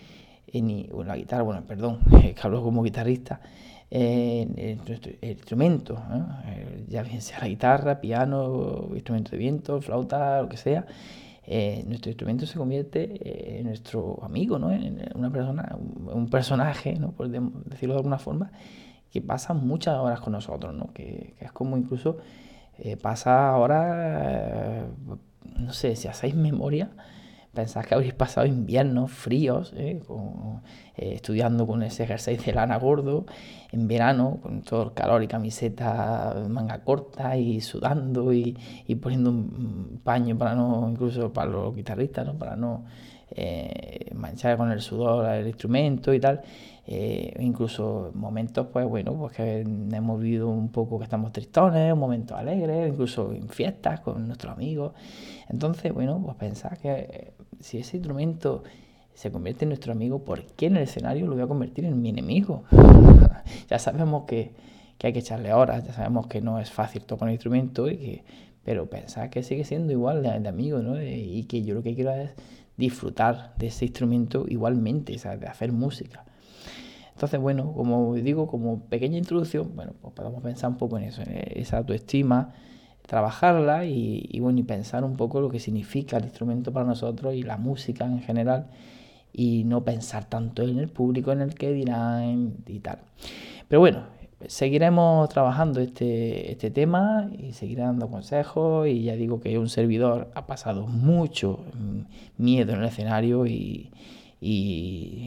en, 0.47 0.87
bueno, 0.91 1.09
la 1.09 1.17
guitarra, 1.17 1.43
bueno, 1.43 1.63
perdón, 1.67 1.99
que 2.21 2.35
hablo 2.41 2.61
como 2.63 2.83
guitarrista, 2.83 3.41
eh, 3.89 4.77
nuestro 4.87 5.11
instrumento, 5.21 6.01
ya 6.87 7.03
bien 7.03 7.21
sea 7.21 7.39
la 7.39 7.47
guitarra, 7.47 7.99
piano, 7.99 8.89
instrumento 8.93 9.31
de 9.31 9.37
viento, 9.37 9.81
flauta, 9.81 10.41
lo 10.41 10.49
que 10.49 10.57
sea, 10.57 10.85
eh, 11.43 11.83
nuestro 11.87 12.11
instrumento 12.11 12.45
se 12.45 12.57
convierte 12.57 13.59
en 13.59 13.65
nuestro 13.65 14.23
amigo, 14.23 14.59
¿no? 14.59 14.71
en 14.71 14.99
una 15.15 15.31
persona, 15.31 15.75
un 15.77 16.29
personaje, 16.29 16.95
¿no? 16.99 17.11
por 17.11 17.29
decirlo 17.29 17.95
de 17.95 17.99
alguna 17.99 18.19
forma, 18.19 18.51
que 19.09 19.21
pasa 19.21 19.53
muchas 19.53 19.97
horas 19.97 20.21
con 20.21 20.33
nosotros, 20.33 20.73
¿no? 20.73 20.93
que, 20.93 21.33
que 21.37 21.45
es 21.45 21.51
como 21.51 21.77
incluso 21.77 22.17
pasa 23.01 23.49
ahora, 23.49 24.87
no 25.55 25.73
sé, 25.73 25.95
si 25.95 26.07
hacéis 26.07 26.33
memoria, 26.33 26.89
Pensás 27.53 27.85
que 27.85 27.95
habréis 27.95 28.13
pasado 28.13 28.47
inviernos 28.47 29.11
fríos, 29.11 29.73
¿eh? 29.75 30.01
Eh, 30.95 31.13
estudiando 31.15 31.67
con 31.67 31.83
ese 31.83 32.07
jersey 32.07 32.37
de 32.37 32.53
lana 32.53 32.77
gordo, 32.77 33.25
en 33.73 33.89
verano, 33.89 34.39
con 34.41 34.61
todo 34.61 34.83
el 34.83 34.93
calor 34.93 35.21
y 35.21 35.27
camiseta 35.27 36.45
manga 36.47 36.83
corta 36.83 37.35
y 37.35 37.59
sudando 37.59 38.31
y, 38.31 38.55
poniendo 39.01 39.31
un 39.31 39.99
paño 40.01 40.37
para 40.37 40.55
no, 40.55 40.87
incluso 40.89 41.33
para 41.33 41.51
los 41.51 41.75
guitarristas, 41.75 42.25
¿no? 42.25 42.37
para 42.37 42.55
no 42.55 42.85
eh, 43.31 44.11
manchar 44.13 44.57
con 44.57 44.71
el 44.71 44.81
sudor 44.81 45.25
el 45.33 45.47
instrumento 45.47 46.13
y 46.13 46.19
tal. 46.19 46.41
incluso 47.39 48.11
momentos, 48.13 48.67
pues 48.71 48.85
bueno, 48.87 49.13
pues 49.13 49.33
que 49.33 49.61
hemos 49.61 50.19
vivido 50.19 50.49
un 50.49 50.69
poco 50.69 50.97
que 50.97 51.05
estamos 51.05 51.31
tristones, 51.31 51.93
un 51.93 51.99
momento 51.99 52.35
alegre, 52.35 52.87
incluso 52.87 53.31
en 53.33 53.47
fiestas 53.49 54.01
con 54.01 54.27
nuestros 54.27 54.53
amigos. 54.53 54.93
Entonces, 55.49 55.93
bueno, 55.93 56.21
pues 56.23 56.35
pensar 56.37 56.77
que 56.77 57.33
si 57.59 57.77
ese 57.77 57.97
instrumento 57.97 58.63
se 59.13 59.31
convierte 59.31 59.65
en 59.65 59.69
nuestro 59.69 59.91
amigo, 59.91 60.23
¿por 60.23 60.45
qué 60.45 60.67
en 60.67 60.77
el 60.77 60.83
escenario 60.83 61.27
lo 61.27 61.33
voy 61.33 61.43
a 61.43 61.47
convertir 61.47 61.85
en 61.85 62.01
mi 62.01 62.09
enemigo? 62.09 62.63
ya 63.69 63.79
sabemos 63.79 64.23
que, 64.25 64.51
hay 65.03 65.13
que 65.13 65.19
echarle 65.19 65.53
horas, 65.53 65.85
ya 65.85 65.93
sabemos 65.93 66.27
que 66.27 66.41
no 66.41 66.59
es 66.59 66.71
fácil 66.71 67.03
tocar 67.03 67.27
un 67.27 67.33
instrumento, 67.33 67.89
y 67.89 67.97
que, 67.97 68.23
pero 68.63 68.89
pensar 68.89 69.29
que 69.29 69.43
sigue 69.43 69.63
siendo 69.63 69.91
igual 69.91 70.21
de, 70.23 70.47
amigo, 70.47 70.79
¿no? 70.79 71.01
Y 71.01 71.43
que 71.45 71.63
yo 71.63 71.73
lo 71.73 71.81
que 71.81 71.95
quiero 71.95 72.11
es 72.11 72.31
disfrutar 72.81 73.53
de 73.57 73.67
ese 73.67 73.85
instrumento 73.85 74.45
igualmente, 74.47 75.15
o 75.15 75.37
de 75.37 75.47
hacer 75.47 75.71
música. 75.71 76.25
Entonces, 77.13 77.39
bueno, 77.39 77.71
como 77.73 78.15
digo, 78.15 78.47
como 78.47 78.79
pequeña 78.85 79.17
introducción, 79.17 79.75
bueno, 79.75 79.93
pues 80.01 80.13
podemos 80.15 80.41
pensar 80.41 80.71
un 80.71 80.77
poco 80.77 80.97
en 80.97 81.03
eso, 81.03 81.21
en 81.21 81.61
esa 81.61 81.77
autoestima, 81.77 82.53
trabajarla 83.05 83.85
y, 83.85 84.39
bueno, 84.39 84.59
y 84.59 84.63
pensar 84.63 85.03
un 85.03 85.15
poco 85.15 85.39
lo 85.39 85.49
que 85.49 85.59
significa 85.59 86.17
el 86.17 86.23
instrumento 86.23 86.71
para 86.73 86.85
nosotros 86.85 87.35
y 87.35 87.43
la 87.43 87.57
música 87.57 88.05
en 88.05 88.21
general 88.21 88.67
y 89.33 89.63
no 89.65 89.83
pensar 89.83 90.25
tanto 90.25 90.63
en 90.63 90.79
el 90.79 90.87
público, 90.87 91.31
en 91.31 91.41
el 91.41 91.53
que 91.53 91.71
dirán 91.71 92.55
y 92.65 92.79
tal. 92.79 92.99
Pero 93.67 93.79
bueno, 93.81 93.99
seguiremos 94.47 95.29
trabajando 95.29 95.79
este, 95.79 96.51
este 96.51 96.71
tema 96.71 97.29
y 97.37 97.53
seguiré 97.53 97.83
dando 97.83 98.09
consejos. 98.09 98.87
Y 98.87 99.03
ya 99.03 99.15
digo 99.15 99.39
que 99.39 99.57
un 99.57 99.69
servidor 99.69 100.31
ha 100.35 100.47
pasado 100.47 100.87
mucho 100.87 101.59
miedo 102.37 102.73
en 102.73 102.79
el 102.79 102.85
escenario 102.85 103.45
y, 103.45 103.91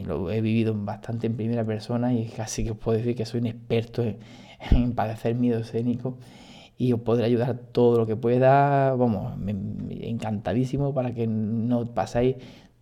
lo 0.05 0.29
he 0.29 0.41
vivido 0.41 0.75
bastante 0.75 1.27
en 1.27 1.37
primera 1.37 1.63
persona 1.63 2.13
y 2.13 2.25
casi 2.27 2.63
que 2.65 2.71
os 2.71 2.77
puedo 2.77 2.97
decir 2.97 3.15
que 3.15 3.25
soy 3.25 3.39
un 3.39 3.47
experto 3.47 4.03
en, 4.03 4.17
en 4.71 4.93
padecer 4.93 5.35
miedo 5.35 5.59
escénico 5.59 6.17
y 6.77 6.91
os 6.93 6.99
podré 6.99 7.25
ayudar 7.25 7.57
todo 7.71 7.97
lo 7.97 8.05
que 8.05 8.15
pueda, 8.15 8.93
vamos, 8.95 9.33
encantadísimo 9.89 10.93
para 10.93 11.13
que 11.13 11.27
no 11.27 11.85
paséis 11.85 12.35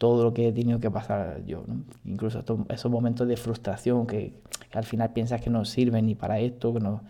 todo 0.03 0.21
lo 0.21 0.33
que 0.33 0.49
he 0.49 0.51
tenido 0.51 0.81
que 0.81 0.91
pasar 0.91 1.45
yo, 1.45 1.63
incluso 2.03 2.43
esos 2.67 2.91
momentos 2.91 3.25
de 3.25 3.37
frustración 3.37 4.05
que, 4.05 4.33
al 4.73 4.83
final 4.83 5.13
piensas 5.13 5.39
que 5.39 5.49
no 5.49 5.63
sirven 5.63 6.07
ni 6.07 6.13
para 6.13 6.41
esto, 6.41 6.73
que, 6.73 6.81
no, 6.81 7.03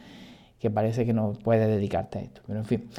que 0.59 0.69
parece 0.69 1.03
que 1.03 1.11
no 1.11 1.33
puedes 1.33 1.67
dedicarte 1.67 2.19
a 2.19 2.21
esto, 2.21 2.41
pero 2.45 2.59
en 2.59 2.65
fin. 2.65 2.89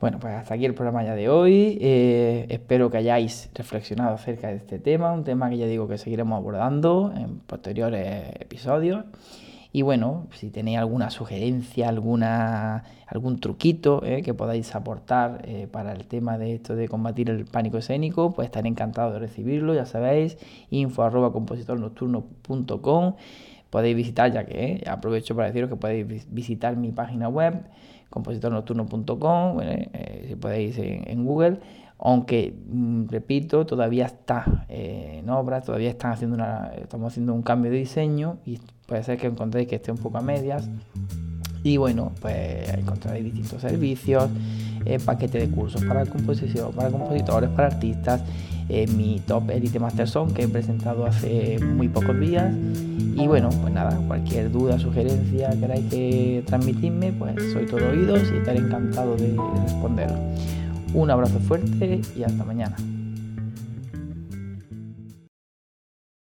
Bueno, 0.00 0.18
pues 0.18 0.34
hasta 0.34 0.54
aquí 0.54 0.64
el 0.64 0.74
programa 0.74 1.04
ya 1.04 1.14
de 1.14 1.28
hoy. 1.28 1.78
Eh, 1.80 2.46
espero 2.48 2.90
que 2.90 2.96
hayáis 2.96 3.48
reflexionado 3.54 4.16
acerca 4.16 4.48
de 4.48 4.56
este 4.56 4.80
tema, 4.80 5.12
un 5.12 5.22
tema 5.22 5.48
que 5.48 5.58
ya 5.58 5.66
digo 5.66 5.86
que 5.86 5.96
seguiremos 5.96 6.36
abordando 6.36 7.14
en 7.16 7.38
posteriores 7.38 8.32
episodios. 8.40 9.04
Y 9.76 9.82
bueno, 9.82 10.26
si 10.32 10.48
tenéis 10.48 10.78
alguna 10.78 11.10
sugerencia, 11.10 11.90
alguna, 11.90 12.84
algún 13.06 13.40
truquito 13.40 14.02
eh, 14.06 14.22
que 14.22 14.32
podáis 14.32 14.74
aportar 14.74 15.42
eh, 15.44 15.68
para 15.70 15.92
el 15.92 16.06
tema 16.06 16.38
de 16.38 16.54
esto 16.54 16.74
de 16.74 16.88
combatir 16.88 17.28
el 17.28 17.44
pánico 17.44 17.76
escénico, 17.76 18.32
pues 18.32 18.46
estaré 18.46 18.70
encantado 18.70 19.12
de 19.12 19.18
recibirlo, 19.18 19.74
ya 19.74 19.84
sabéis, 19.84 20.38
info 20.70 21.02
arroba 21.02 21.30
compositornocturno.com. 21.30 23.16
Podéis 23.68 23.96
visitar, 23.96 24.32
ya 24.32 24.46
que 24.46 24.64
eh, 24.64 24.84
aprovecho 24.88 25.36
para 25.36 25.48
deciros 25.48 25.68
que 25.68 25.76
podéis 25.76 26.26
visitar 26.32 26.74
mi 26.78 26.90
página 26.90 27.28
web, 27.28 27.60
compositornocturno.com, 28.08 29.58
si 30.26 30.36
podéis 30.36 30.78
en, 30.78 31.22
Google 31.26 31.58
aunque 31.98 32.54
mm, 32.68 33.06
repito 33.08 33.66
todavía 33.66 34.06
está 34.06 34.66
en 34.68 35.28
obra 35.30 35.60
todavía 35.62 35.90
están 35.90 36.12
haciendo 36.12 36.36
una, 36.36 36.72
estamos 36.76 37.12
haciendo 37.12 37.34
un 37.34 37.42
cambio 37.42 37.70
de 37.70 37.78
diseño 37.78 38.38
y 38.44 38.58
puede 38.86 39.02
ser 39.02 39.18
que 39.18 39.26
encontréis 39.26 39.68
que 39.68 39.76
esté 39.76 39.92
un 39.92 39.98
poco 39.98 40.18
a 40.18 40.22
medias. 40.22 40.68
Y 41.62 41.78
bueno, 41.78 42.12
pues 42.20 42.72
encontraréis 42.74 43.24
distintos 43.24 43.60
servicios, 43.60 44.30
eh, 44.84 45.00
paquete 45.04 45.38
de 45.38 45.50
cursos 45.50 45.84
para 45.84 46.06
composición, 46.06 46.72
para 46.72 46.90
compositores, 46.90 47.50
para 47.50 47.66
artistas, 47.66 48.22
eh, 48.68 48.86
mi 48.86 49.20
top 49.26 49.50
Elite 49.50 49.80
Master 49.80 50.08
Song 50.08 50.32
que 50.32 50.44
he 50.44 50.48
presentado 50.48 51.06
hace 51.06 51.58
muy 51.58 51.88
pocos 51.88 52.18
días. 52.20 52.54
Y 53.16 53.26
bueno, 53.26 53.48
pues 53.62 53.74
nada, 53.74 53.98
cualquier 54.06 54.52
duda, 54.52 54.78
sugerencia 54.78 55.50
que 55.50 55.58
queráis 55.58 55.86
que 55.86 56.44
transmitirme, 56.46 57.12
pues 57.12 57.34
soy 57.52 57.66
todo 57.66 57.88
oídos 57.90 58.30
y 58.32 58.36
estaré 58.36 58.58
encantado 58.58 59.16
de 59.16 59.34
responder. 59.64 60.10
Un 60.96 61.10
abrazo 61.10 61.38
fuerte 61.40 62.00
y 62.16 62.22
hasta 62.22 62.42
mañana. 62.42 62.74